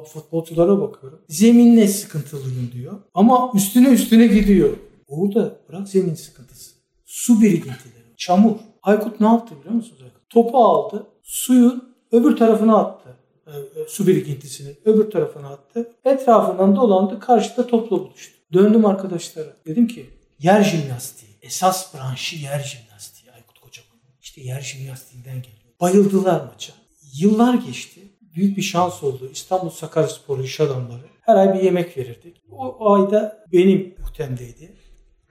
futbolculara 0.00 0.80
bakıyorum. 0.80 1.20
Zeminle 1.28 1.88
sıkıntılıyım 1.88 2.70
diyor. 2.72 2.98
Ama 3.14 3.50
üstüne 3.54 3.88
üstüne 3.88 4.26
gidiyor. 4.26 4.76
Orada 5.08 5.56
bırak 5.68 5.88
zemin 5.88 6.14
sıkıntısı. 6.14 6.74
Su 7.04 7.40
birikintileri, 7.40 8.16
çamur. 8.16 8.56
Aykut 8.82 9.20
ne 9.20 9.26
yaptı 9.26 9.54
biliyor 9.60 9.74
musunuz? 9.74 10.02
Aykut? 10.02 10.30
Topu 10.30 10.58
aldı, 10.58 11.06
suyun 11.22 11.94
öbür 12.12 12.36
tarafına 12.36 12.78
attı. 12.78 13.16
E, 13.46 13.50
e, 13.50 13.88
su 13.88 14.06
birikintisini 14.06 14.76
öbür 14.84 15.10
tarafına 15.10 15.48
attı. 15.48 15.92
Etrafından 16.04 16.76
dolandı, 16.76 17.20
karşıda 17.20 17.66
topla 17.66 17.98
buluştu. 17.98 18.34
Döndüm 18.52 18.86
arkadaşlara. 18.86 19.56
Dedim 19.66 19.86
ki 19.86 20.10
yer 20.38 20.62
jimnastiği. 20.62 21.30
Esas 21.42 21.94
branşı 21.94 22.36
yer 22.36 22.58
jimnastiği 22.58 23.32
Aykut 23.32 23.58
Kocaman. 23.58 23.98
İşte 24.22 24.40
yer 24.40 24.60
jimnastiğinden 24.60 25.36
geliyor. 25.36 25.74
Bayıldılar 25.80 26.44
maça. 26.44 26.72
Yıllar 27.12 27.54
geçti. 27.54 28.00
Büyük 28.34 28.56
bir 28.56 28.62
şans 28.62 29.02
oldu. 29.02 29.30
İstanbul 29.32 29.70
Sakaryaspor 29.70 30.38
iş 30.38 30.60
adamları. 30.60 31.02
Her 31.20 31.36
ay 31.36 31.54
bir 31.54 31.60
yemek 31.62 31.96
verirdik. 31.96 32.42
O, 32.50 32.66
o 32.66 32.92
ayda 32.94 33.44
benim 33.52 33.94
muhtemdeydi. 33.98 34.72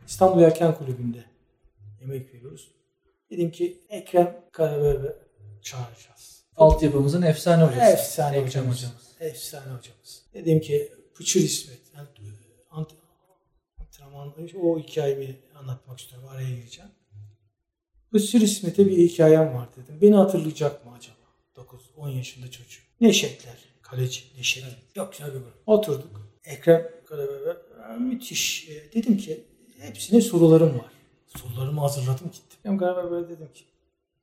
İstanbul 0.07 0.41
Erken 0.41 0.75
Kulübü'nde 0.77 1.23
yemek 2.01 2.33
veriyoruz. 2.33 2.71
Dedim 3.31 3.51
ki 3.51 3.81
Ekrem 3.89 4.41
Karaberbe 4.51 5.15
çağıracağız. 5.61 6.43
Altyapımızın 6.55 7.21
efsane 7.21 7.63
hocası. 7.63 7.91
Efsane 7.91 8.37
Ekrem 8.37 8.47
hocamız. 8.49 8.77
hocamız. 8.77 9.15
Efsane 9.19 9.63
hocamız. 9.63 10.25
Dedim 10.33 10.61
ki 10.61 10.91
Pıçır 11.15 11.41
İsmet. 11.41 11.79
Yani, 11.95 12.07
ant- 12.71 12.93
antrenman 13.77 14.33
o 14.61 14.79
hikayemi 14.79 15.35
anlatmak 15.55 15.99
istiyorum. 15.99 16.27
Araya 16.31 16.49
gireceğim. 16.49 16.91
Pıçır 18.11 18.41
İsmet'e 18.41 18.85
bir 18.87 18.97
hikayem 18.97 19.53
var 19.53 19.69
dedim. 19.77 20.01
Beni 20.01 20.15
hatırlayacak 20.15 20.85
mı 20.85 20.91
acaba? 20.97 21.15
9-10 21.97 22.11
yaşında 22.17 22.51
çocuk. 22.51 22.83
Neşetler. 23.01 23.57
Kaleci 23.81 24.23
Neşet. 24.37 24.63
Çok 24.95 25.11
güzel 25.11 25.27
bir 25.27 25.39
grup. 25.39 25.53
Oturduk. 25.65 26.21
Ekrem 26.43 26.91
Karaberber 27.05 27.57
müthiş. 27.99 28.69
E, 28.69 28.93
dedim 28.93 29.17
ki 29.17 29.43
hepsine 29.79 30.21
sorularım 30.21 30.79
var. 30.79 30.91
Sorularımı 31.37 31.81
hazırladım 31.81 32.31
gittim. 32.31 32.59
Ekrem 32.59 32.77
Karaberber'e 32.77 33.29
dedim 33.29 33.53
ki 33.53 33.63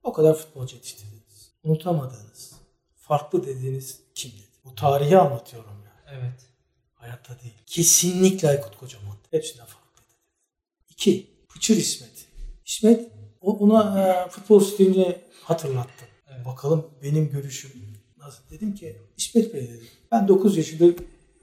o 0.02 0.12
kadar 0.12 0.34
futbolcu 0.34 0.76
yetiştirdiniz. 0.76 1.52
Unutamadığınız, 1.64 2.52
farklı 2.94 3.46
dediğiniz 3.46 4.00
kim 4.14 4.30
dedi. 4.32 4.50
Bu 4.64 4.74
tarihi 4.74 5.18
anlatıyorum 5.18 5.70
yani. 5.70 6.20
Evet. 6.20 6.40
Hayatta 6.94 7.40
değil. 7.40 7.54
Kesinlikle 7.66 8.48
Aykut 8.48 8.76
Kocaman. 8.76 9.16
Hepsinden 9.30 9.66
farklı 9.66 10.02
dedi. 10.02 10.14
İki, 10.88 11.30
Pıçır 11.48 11.76
İsmet. 11.76 12.26
İsmet 12.66 13.10
ona 13.40 14.02
e, 14.02 14.28
futbol 14.28 14.60
stilini 14.60 15.18
hatırlattım. 15.42 16.08
Bakalım 16.44 16.86
benim 17.02 17.30
görüşüm 17.30 17.70
nasıl? 18.18 18.42
Dedim 18.50 18.74
ki 18.74 18.96
İsmet 19.16 19.54
Bey 19.54 19.62
dedim. 19.62 19.88
Ben 20.12 20.28
9 20.28 20.56
yaşında 20.56 20.98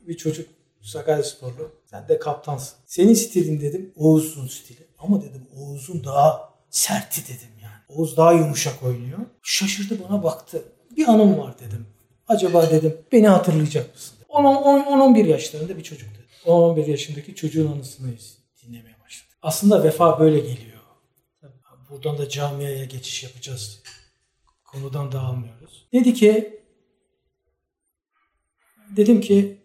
bir 0.08 0.18
çocuk 0.18 0.48
Sakaryasporlu. 0.82 1.72
Sen 1.86 2.08
de 2.08 2.20
kaptansın. 2.20 2.78
Senin 2.86 3.14
stilin 3.14 3.62
dedim 3.62 3.94
Oğuz'un 3.96 4.48
stili. 4.48 4.88
Ama 4.98 5.22
dedim 5.22 5.48
Oğuz'un 5.56 6.04
daha 6.04 6.54
serti 6.70 7.22
dedim 7.24 7.50
yani. 7.64 7.74
Oğuz 7.90 8.18
daha 8.18 8.34
yumuşak 8.34 8.84
oynuyor. 8.84 9.20
Şaşırdı 9.44 9.98
bana 10.10 10.24
baktı. 10.24 10.64
Bir 10.98 11.08
anım 11.08 11.38
var 11.38 11.60
dedim. 11.60 11.86
Acaba 12.28 12.72
dedim 12.72 12.98
beni 13.12 13.28
hatırlayacak 13.28 13.94
mısın? 13.94 14.18
10-11 14.30 15.28
yaşlarında 15.28 15.78
bir 15.78 15.84
çocuk 15.84 16.10
dedi. 16.10 16.26
10-11 16.46 16.90
yaşındaki 16.90 17.36
çocuğun 17.36 17.72
anısını 17.72 18.08
dinlemeye 18.64 18.96
başladı. 19.06 19.34
Aslında 19.42 19.84
vefa 19.84 20.20
böyle 20.20 20.40
geliyor. 20.40 20.78
Buradan 21.90 22.18
da 22.18 22.30
camiaya 22.30 22.86
geçiş 22.86 23.24
yapacağız. 23.24 23.82
Konudan 24.68 25.12
dağılmıyoruz. 25.12 25.88
Dedi 25.94 26.14
ki 26.14 26.62
dedim 28.96 29.22
ki 29.22 29.58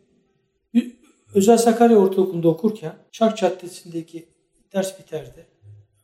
Özel 1.34 1.58
Sakarya 1.58 1.96
Ortaokulu'nda 1.96 2.48
okurken 2.48 2.94
Çark 3.12 3.38
Caddesi'ndeki 3.38 4.28
ders 4.72 4.98
biterdi. 4.98 5.46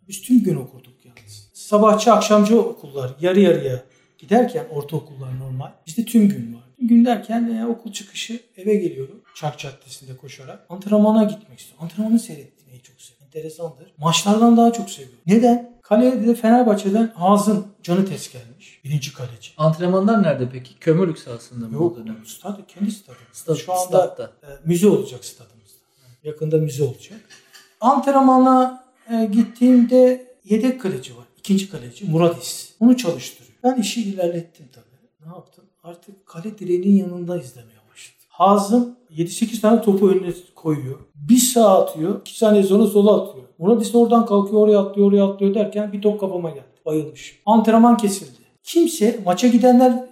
Biz 0.09 0.23
tüm 0.23 0.43
gün 0.43 0.57
okurduk 0.57 1.05
yalnız. 1.05 1.51
Sabahçı 1.55 2.13
akşamcı 2.13 2.61
okullar 2.61 3.15
yarı 3.21 3.41
yarıya 3.41 3.85
giderken 4.19 4.67
ortaokullar 4.71 5.39
normal. 5.39 5.73
Bizde 5.87 6.05
tüm 6.05 6.29
gün 6.29 6.55
var. 6.55 6.63
Tüm 6.79 6.89
gün 6.89 7.05
derken 7.05 7.45
e, 7.49 7.67
okul 7.67 7.93
çıkışı 7.93 8.41
eve 8.57 8.75
geliyorum. 8.75 9.23
Çark 9.35 9.59
Caddesi'nde 9.59 10.17
koşarak. 10.17 10.67
Antrenmana 10.69 11.25
gitmek 11.25 11.59
istiyorum. 11.59 11.85
Antrenmanı 11.85 12.19
seyretmeyi 12.19 12.83
çok 12.83 13.01
seviyorum. 13.01 13.27
Enteresandır. 13.27 13.93
Maçlardan 13.99 14.57
daha 14.57 14.73
çok 14.73 14.91
seviyorum. 14.91 15.19
Neden? 15.27 15.78
Kalede 15.89 16.27
de 16.27 16.35
Fenerbahçe'den 16.35 17.13
Hazım 17.15 17.67
Canı 17.83 18.07
Tes 18.07 18.33
gelmiş. 18.33 18.81
Birinci 18.85 19.15
kaleci. 19.15 19.51
Antrenmanlar 19.57 20.23
nerede 20.23 20.49
peki? 20.53 20.79
Kömürlük 20.79 21.19
sahasında 21.19 21.69
mı 21.69 21.75
Yok, 21.75 21.93
o 21.93 21.97
dönem? 21.97 22.27
stadı, 22.27 22.67
kendi 22.69 22.91
stadı. 22.91 23.17
Stad- 23.33 23.57
Şu 23.57 23.73
anda 23.73 23.83
stadda. 23.87 24.23
e, 24.43 24.49
müze 24.65 24.89
olacak 24.89 25.25
stadımızda. 25.25 25.79
Yakında 26.25 26.57
müze 26.57 26.85
olacak. 26.85 27.21
Antrenmana 27.81 28.85
e, 29.11 29.25
gittiğimde 29.25 30.33
yedek 30.45 30.81
kaleci 30.81 31.17
var. 31.17 31.25
İkinci 31.39 31.71
kaleci 31.71 32.05
Muradis. 32.05 32.73
Onu 32.81 32.97
çalıştırıyor. 32.97 33.55
Ben 33.65 33.75
işi 33.81 34.03
ilerlettim 34.03 34.67
tabii. 34.73 35.29
Ne 35.31 35.37
yaptım? 35.37 35.65
Artık 35.85 36.27
kale 36.27 36.59
direğinin 36.59 36.97
yanında 36.97 37.37
izlemeye 37.41 37.79
başladım. 37.93 38.19
Hazım 38.29 38.98
7-8 39.17 39.61
tane 39.61 39.83
topu 39.83 40.11
önüne 40.11 40.33
koyuyor. 40.55 40.99
Bir 41.15 41.37
sağa 41.37 41.83
atıyor. 41.83 42.21
2 42.21 42.39
saniye 42.39 42.63
sonra 42.63 42.87
sola 42.87 43.23
atıyor. 43.23 43.45
Muradis 43.59 43.95
oradan 43.95 44.27
kalkıyor 44.27 44.63
oraya 44.63 44.79
atlıyor 44.79 45.09
oraya 45.09 45.25
atlıyor 45.25 45.55
derken 45.55 45.93
bir 45.93 46.03
top 46.03 46.21
kafama 46.21 46.51
geldi. 46.51 46.65
Bayılmış. 46.87 47.41
Antrenman 47.47 47.97
kesildi. 47.97 48.39
Kimse 48.63 49.21
maça 49.25 49.49
gidenler 49.49 50.05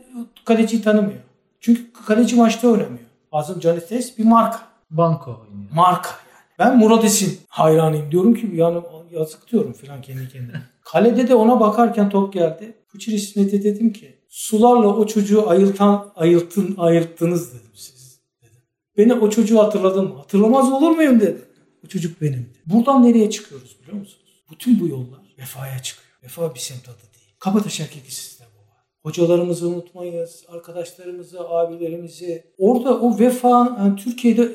kaleciyi 0.45 0.83
tanımıyor. 0.83 1.21
Çünkü 1.61 1.93
kaleci 2.07 2.37
maçta 2.37 2.69
oynamıyor. 2.69 3.07
Hazım 3.31 3.61
Canites 3.61 4.19
bir 4.19 4.25
marka. 4.25 4.59
Banko 4.91 5.31
oynuyor. 5.31 5.71
Marka 5.75 6.11
yani. 6.11 6.45
Ben 6.59 6.79
Muradis'in 6.79 7.39
hayranıyım. 7.49 8.11
Diyorum 8.11 8.35
ki 8.35 8.51
yani 8.55 8.81
yazık 9.11 9.53
diyorum 9.53 9.73
falan 9.73 10.03
kendi 10.03 10.29
kendime. 10.29 10.63
Kalede 10.85 11.29
de 11.29 11.35
ona 11.35 11.61
bakarken 11.61 12.11
top 12.11 12.33
geldi. 12.33 12.75
Fıçır 12.87 13.13
İsmet'e 13.13 13.63
dedim 13.63 13.93
ki 13.93 14.19
sularla 14.29 14.87
o 14.87 15.07
çocuğu 15.07 15.49
ayıltan, 15.49 16.13
ayıltın, 16.17 16.75
ayılttınız 16.79 17.55
dedim 17.55 17.71
siz. 17.75 17.96
Beni 18.99 19.15
o 19.15 19.31
çocuğu 19.31 19.59
hatırladın 19.59 20.09
mı? 20.09 20.17
Hatırlamaz 20.17 20.73
olur 20.73 20.91
muyum 20.91 21.21
dedi. 21.21 21.43
O 21.85 21.89
çocuk 21.89 22.21
benim. 22.21 22.53
Buradan 22.67 23.03
nereye 23.03 23.31
çıkıyoruz 23.31 23.77
biliyor 23.83 23.99
musunuz? 23.99 24.43
Bütün 24.51 24.81
bu 24.81 24.89
yollar 24.89 25.35
vefaya 25.39 25.79
çıkıyor. 25.83 26.07
Vefa 26.23 26.55
bir 26.55 26.61
semt 26.61 26.89
adı 26.89 27.03
değil. 27.15 27.35
Kabataş 27.39 27.81
Erkek 27.81 28.07
Lisesi'nde 28.07 28.49
bu 28.55 28.71
var. 28.71 28.79
Hocalarımızı 29.03 29.69
unutmayız, 29.69 30.45
arkadaşlarımızı, 30.49 31.49
abilerimizi. 31.49 32.45
Orada 32.59 33.01
o 33.01 33.19
vefa 33.19 33.77
yani 33.79 33.97
Türkiye'de 33.97 34.53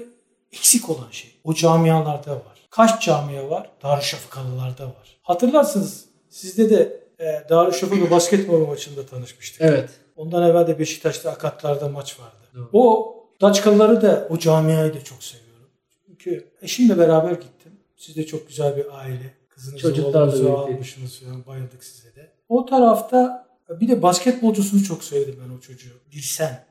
eksik 0.51 0.89
olan 0.89 1.11
şey. 1.11 1.31
O 1.43 1.53
camialarda 1.53 2.31
var. 2.31 2.67
Kaç 2.69 3.05
camia 3.05 3.49
var? 3.49 3.69
Darüşşafakalılarda 3.83 4.85
var. 4.85 5.17
Hatırlarsınız 5.21 6.05
sizde 6.29 6.69
de 6.69 7.01
e, 7.19 7.49
Darüşşafaka 7.49 8.11
basketbol 8.11 8.67
maçında 8.67 9.05
tanışmıştık. 9.05 9.61
Evet. 9.61 9.89
Ondan 10.15 10.49
evvel 10.49 10.67
de 10.67 10.79
Beşiktaş'ta 10.79 11.31
Akatlar'da 11.31 11.89
maç 11.89 12.19
vardı. 12.19 12.47
Doğru. 12.55 12.69
O 12.73 13.15
Daçkalıları 13.41 14.01
da 14.01 14.27
o 14.29 14.37
camiayı 14.37 14.93
da 14.93 15.03
çok 15.03 15.23
seviyorum. 15.23 15.67
Çünkü 16.07 16.47
eşimle 16.61 16.97
beraber 16.97 17.31
gittim. 17.31 17.71
Siz 17.97 18.15
de 18.15 18.25
çok 18.25 18.47
güzel 18.47 18.77
bir 18.77 18.97
aile. 18.97 19.33
Kızınızı, 19.49 19.77
Çocuklarla 19.81 20.33
birlikte. 20.33 20.51
almışsınız 20.51 21.19
falan. 21.19 21.45
Bayıldık 21.47 21.83
size 21.83 22.15
de. 22.15 22.29
O 22.49 22.65
tarafta 22.65 23.47
bir 23.69 23.87
de 23.87 24.01
basketbolcusunu 24.01 24.83
çok 24.83 25.03
sevdim 25.03 25.35
ben 25.45 25.57
o 25.57 25.59
çocuğu. 25.59 25.89
Birsen. 26.15 26.65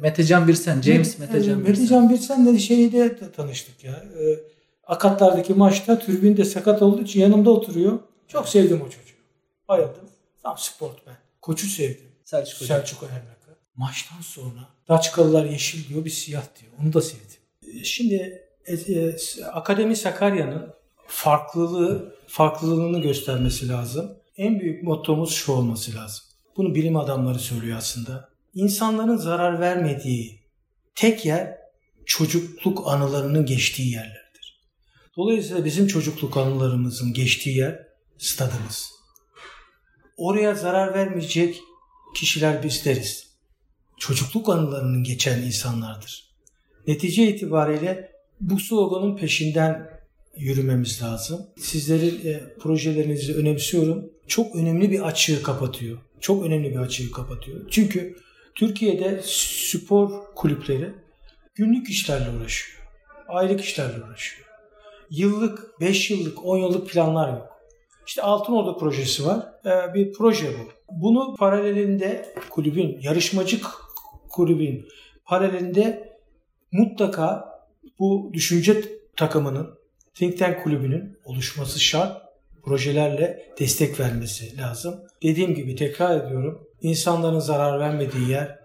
Metecan 0.00 0.48
Birsen. 0.48 0.82
James 0.82 1.18
Metecan 1.18 1.60
Birsen. 1.60 1.80
Metecan 1.80 2.10
Birsen'le 2.10 2.54
de 2.54 2.58
şeyde 2.58 3.20
de 3.20 3.32
tanıştık 3.32 3.84
ya. 3.84 3.92
Ee, 3.92 4.38
Akatlar'daki 4.86 5.54
maçta 5.54 5.98
türbinde 5.98 6.44
sakat 6.44 6.82
olduğu 6.82 7.02
için 7.02 7.20
yanımda 7.20 7.50
oturuyor. 7.50 7.98
Çok 8.28 8.48
sevdim 8.48 8.80
o 8.80 8.84
çocuğu. 8.84 9.14
Bayıldım. 9.68 10.08
Tam 10.42 10.58
sportmen. 10.58 11.16
Koçu 11.42 11.66
sevdim. 11.66 12.06
Selçuk 12.24 12.60
Hoca. 12.60 12.66
Selçuk 12.76 13.02
Ermak'ı. 13.02 13.33
Maçtan 13.76 14.20
sonra 14.20 14.68
Daçkalılar 14.88 15.44
yeşil 15.44 15.88
diyor 15.88 16.04
bir 16.04 16.10
siyah 16.10 16.42
diyor. 16.60 16.72
Onu 16.82 16.92
da 16.92 17.02
sevdim. 17.02 17.84
Şimdi 17.84 18.42
e, 18.66 18.74
e, 18.74 19.16
Akademi 19.52 19.96
Sakarya'nın 19.96 20.74
farklılığı 21.06 22.14
farklılığını 22.26 23.00
göstermesi 23.00 23.68
lazım. 23.68 24.18
En 24.36 24.60
büyük 24.60 24.82
mottomuz 24.82 25.34
şu 25.34 25.52
olması 25.52 25.94
lazım. 25.94 26.24
Bunu 26.56 26.74
bilim 26.74 26.96
adamları 26.96 27.38
söylüyor 27.38 27.78
aslında. 27.78 28.28
İnsanların 28.54 29.16
zarar 29.16 29.60
vermediği 29.60 30.40
tek 30.94 31.24
yer 31.24 31.58
çocukluk 32.06 32.88
anılarının 32.88 33.46
geçtiği 33.46 33.92
yerlerdir. 33.92 34.60
Dolayısıyla 35.16 35.64
bizim 35.64 35.86
çocukluk 35.86 36.36
anılarımızın 36.36 37.12
geçtiği 37.12 37.58
yer 37.58 37.86
stadımız. 38.18 38.90
Oraya 40.16 40.54
zarar 40.54 40.94
vermeyecek 40.94 41.60
kişiler 42.16 42.62
bizleriz. 42.62 43.33
Çocukluk 43.98 44.48
anılarının 44.48 45.04
geçen 45.04 45.42
insanlardır. 45.42 46.24
Netice 46.86 47.28
itibariyle 47.28 48.12
bu 48.40 48.60
sloganın 48.60 49.16
peşinden 49.16 49.90
yürümemiz 50.36 51.02
lazım. 51.02 51.46
Sizlerin 51.58 52.28
e, 52.28 52.42
projelerinizi 52.60 53.34
önemsiyorum. 53.34 54.10
Çok 54.26 54.56
önemli 54.56 54.90
bir 54.90 55.00
açığı 55.00 55.42
kapatıyor. 55.42 55.98
Çok 56.20 56.46
önemli 56.46 56.70
bir 56.70 56.78
açığı 56.78 57.10
kapatıyor. 57.10 57.60
Çünkü 57.70 58.16
Türkiye'de 58.54 59.20
spor 59.24 60.10
kulüpleri 60.34 60.90
günlük 61.54 61.88
işlerle 61.88 62.30
uğraşıyor. 62.30 62.88
Aylık 63.28 63.60
işlerle 63.60 64.04
uğraşıyor. 64.04 64.48
Yıllık, 65.10 65.80
5 65.80 66.10
yıllık, 66.10 66.44
10 66.44 66.58
yıllık 66.58 66.88
planlar 66.90 67.32
yok. 67.32 67.48
İşte 68.06 68.22
Altınordu 68.22 68.78
projesi 68.78 69.26
var. 69.26 69.46
Ee, 69.66 69.94
bir 69.94 70.12
proje 70.12 70.46
bu. 70.46 70.72
Bunu 70.90 71.34
paralelinde 71.38 72.34
kulübün, 72.50 72.98
yarışmacı 73.02 73.60
kulübün 74.34 74.88
paralelinde 75.24 76.18
mutlaka 76.72 77.54
bu 77.98 78.30
düşünce 78.32 78.82
takımının, 79.16 79.78
think 80.14 80.38
tank 80.38 80.62
kulübünün 80.64 81.18
oluşması 81.24 81.80
şart. 81.80 82.24
Projelerle 82.62 83.52
destek 83.58 84.00
vermesi 84.00 84.58
lazım. 84.58 85.00
Dediğim 85.22 85.54
gibi 85.54 85.76
tekrar 85.76 86.26
ediyorum. 86.26 86.68
insanların 86.82 87.38
zarar 87.38 87.80
vermediği 87.80 88.30
yer, 88.30 88.58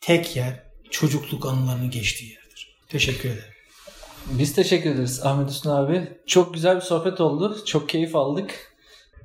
tek 0.00 0.36
yer 0.36 0.62
çocukluk 0.90 1.46
anılarının 1.46 1.90
geçtiği 1.90 2.32
yerdir. 2.32 2.76
Teşekkür 2.88 3.28
ederim. 3.28 3.54
Biz 4.26 4.54
teşekkür 4.54 4.90
ederiz 4.90 5.20
Ahmet 5.24 5.50
Hüsnü 5.50 5.72
abi. 5.72 6.08
Çok 6.26 6.54
güzel 6.54 6.76
bir 6.76 6.80
sohbet 6.80 7.20
oldu. 7.20 7.64
Çok 7.66 7.88
keyif 7.88 8.16
aldık. 8.16 8.74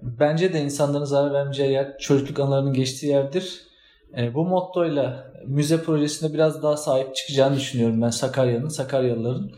Bence 0.02 0.54
de 0.54 0.62
insanların 0.62 1.06
zarar 1.06 1.34
vermeyeceği 1.34 1.72
yer 1.72 1.98
çocukluk 1.98 2.40
anılarının 2.40 2.74
geçtiği 2.74 3.08
yerdir. 3.08 3.69
E, 4.18 4.34
bu 4.34 4.46
mottoyla 4.46 5.34
müze 5.46 5.84
projesinde 5.84 6.34
biraz 6.34 6.64
daha 6.64 6.78
sahip 6.78 7.16
çıkacağını 7.16 7.56
düşünüyorum 7.56 8.02
ben 8.02 8.10
Sakarya'nın, 8.10 8.68
Sakaryalıların. 8.68 9.52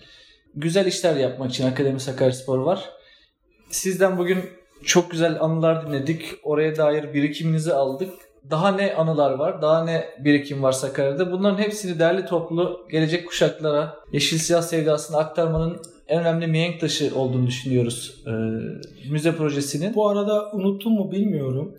Güzel 0.56 0.86
işler 0.86 1.16
yapmak 1.16 1.52
için 1.52 1.68
Akademi 1.68 1.99
Sakaryaspor 1.99 2.60
var. 2.60 2.89
Sizden 3.70 4.18
bugün 4.18 4.39
çok 4.86 5.12
güzel 5.12 5.41
anılar 5.41 5.88
dinledik. 5.88 6.26
Oraya 6.43 6.76
dair 6.76 7.14
birikiminizi 7.14 7.74
aldık. 7.74 8.14
Daha 8.49 8.72
ne 8.72 8.95
anılar 8.95 9.32
var, 9.32 9.62
daha 9.62 9.84
ne 9.84 10.06
birikim 10.20 10.64
var 10.64 10.72
Sakarya'da. 10.72 11.32
Bunların 11.32 11.58
hepsini 11.58 11.99
derli 11.99 12.26
toplu 12.26 12.88
gelecek 12.91 13.28
kuşaklara 13.28 13.95
yeşil 14.12 14.38
siyah 14.38 14.62
sevdasını 14.62 15.18
aktarmanın 15.18 15.82
en 16.08 16.22
önemli 16.22 16.47
mihenk 16.47 16.80
taşı 16.80 17.12
olduğunu 17.16 17.47
düşünüyoruz 17.47 18.24
e, 18.28 18.32
müze 19.12 19.36
projesinin. 19.36 19.95
Bu 19.95 20.10
arada 20.10 20.52
unuttum 20.52 20.93
mu 20.93 21.12
bilmiyorum. 21.12 21.76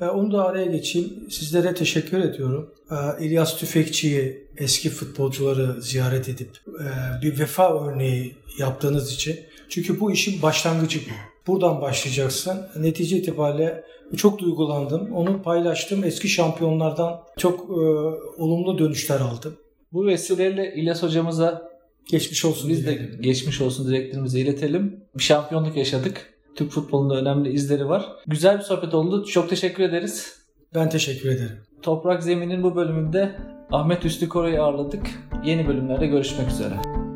E, 0.00 0.04
onu 0.04 0.32
da 0.32 0.44
araya 0.44 0.66
geçeyim. 0.66 1.30
Sizlere 1.30 1.74
teşekkür 1.74 2.18
ediyorum. 2.18 2.74
E, 2.90 3.24
İlyas 3.24 3.56
Tüfekçi'yi 3.56 4.48
eski 4.56 4.90
futbolcuları 4.90 5.82
ziyaret 5.82 6.28
edip 6.28 6.50
e, 6.80 7.22
bir 7.22 7.38
vefa 7.38 7.84
örneği 7.86 8.34
yaptığınız 8.58 9.12
için. 9.12 9.36
Çünkü 9.68 10.00
bu 10.00 10.12
işin 10.12 10.42
başlangıcı 10.42 10.98
bu. 10.98 11.12
Buradan 11.46 11.80
başlayacaksın. 11.80 12.60
Netice 12.76 13.16
itibariyle 13.16 13.84
çok 14.16 14.38
duygulandım. 14.38 15.12
Onu 15.12 15.42
paylaştım. 15.42 16.04
Eski 16.04 16.28
şampiyonlardan 16.28 17.20
çok 17.36 17.60
e, 17.60 17.80
olumlu 18.42 18.78
dönüşler 18.78 19.20
aldım. 19.20 19.54
Bu 19.92 20.06
vesileyle 20.06 20.74
İlyas 20.76 21.02
hocamıza 21.02 21.70
Geçmiş 22.10 22.44
olsun. 22.44 22.70
biz 22.70 22.86
de 22.86 22.90
dilerim. 22.98 23.18
geçmiş 23.22 23.60
olsun 23.60 23.88
dileklerimizi 23.88 24.40
iletelim. 24.40 25.04
Bir 25.18 25.22
şampiyonluk 25.22 25.76
yaşadık. 25.76 26.34
Türk 26.54 26.70
futbolunda 26.70 27.14
önemli 27.14 27.52
izleri 27.52 27.88
var. 27.88 28.06
Güzel 28.26 28.58
bir 28.58 28.62
sohbet 28.62 28.94
oldu. 28.94 29.24
Çok 29.24 29.48
teşekkür 29.48 29.82
ederiz. 29.82 30.40
Ben 30.74 30.88
teşekkür 30.88 31.28
ederim. 31.28 31.58
Toprak 31.82 32.22
Zemin'in 32.22 32.62
bu 32.62 32.76
bölümünde 32.76 33.36
Ahmet 33.72 34.04
Üstü 34.04 34.28
Koray'ı 34.28 34.62
ağırladık. 34.62 35.06
Yeni 35.44 35.68
bölümlerde 35.68 36.06
görüşmek 36.06 36.50
üzere. 36.50 37.09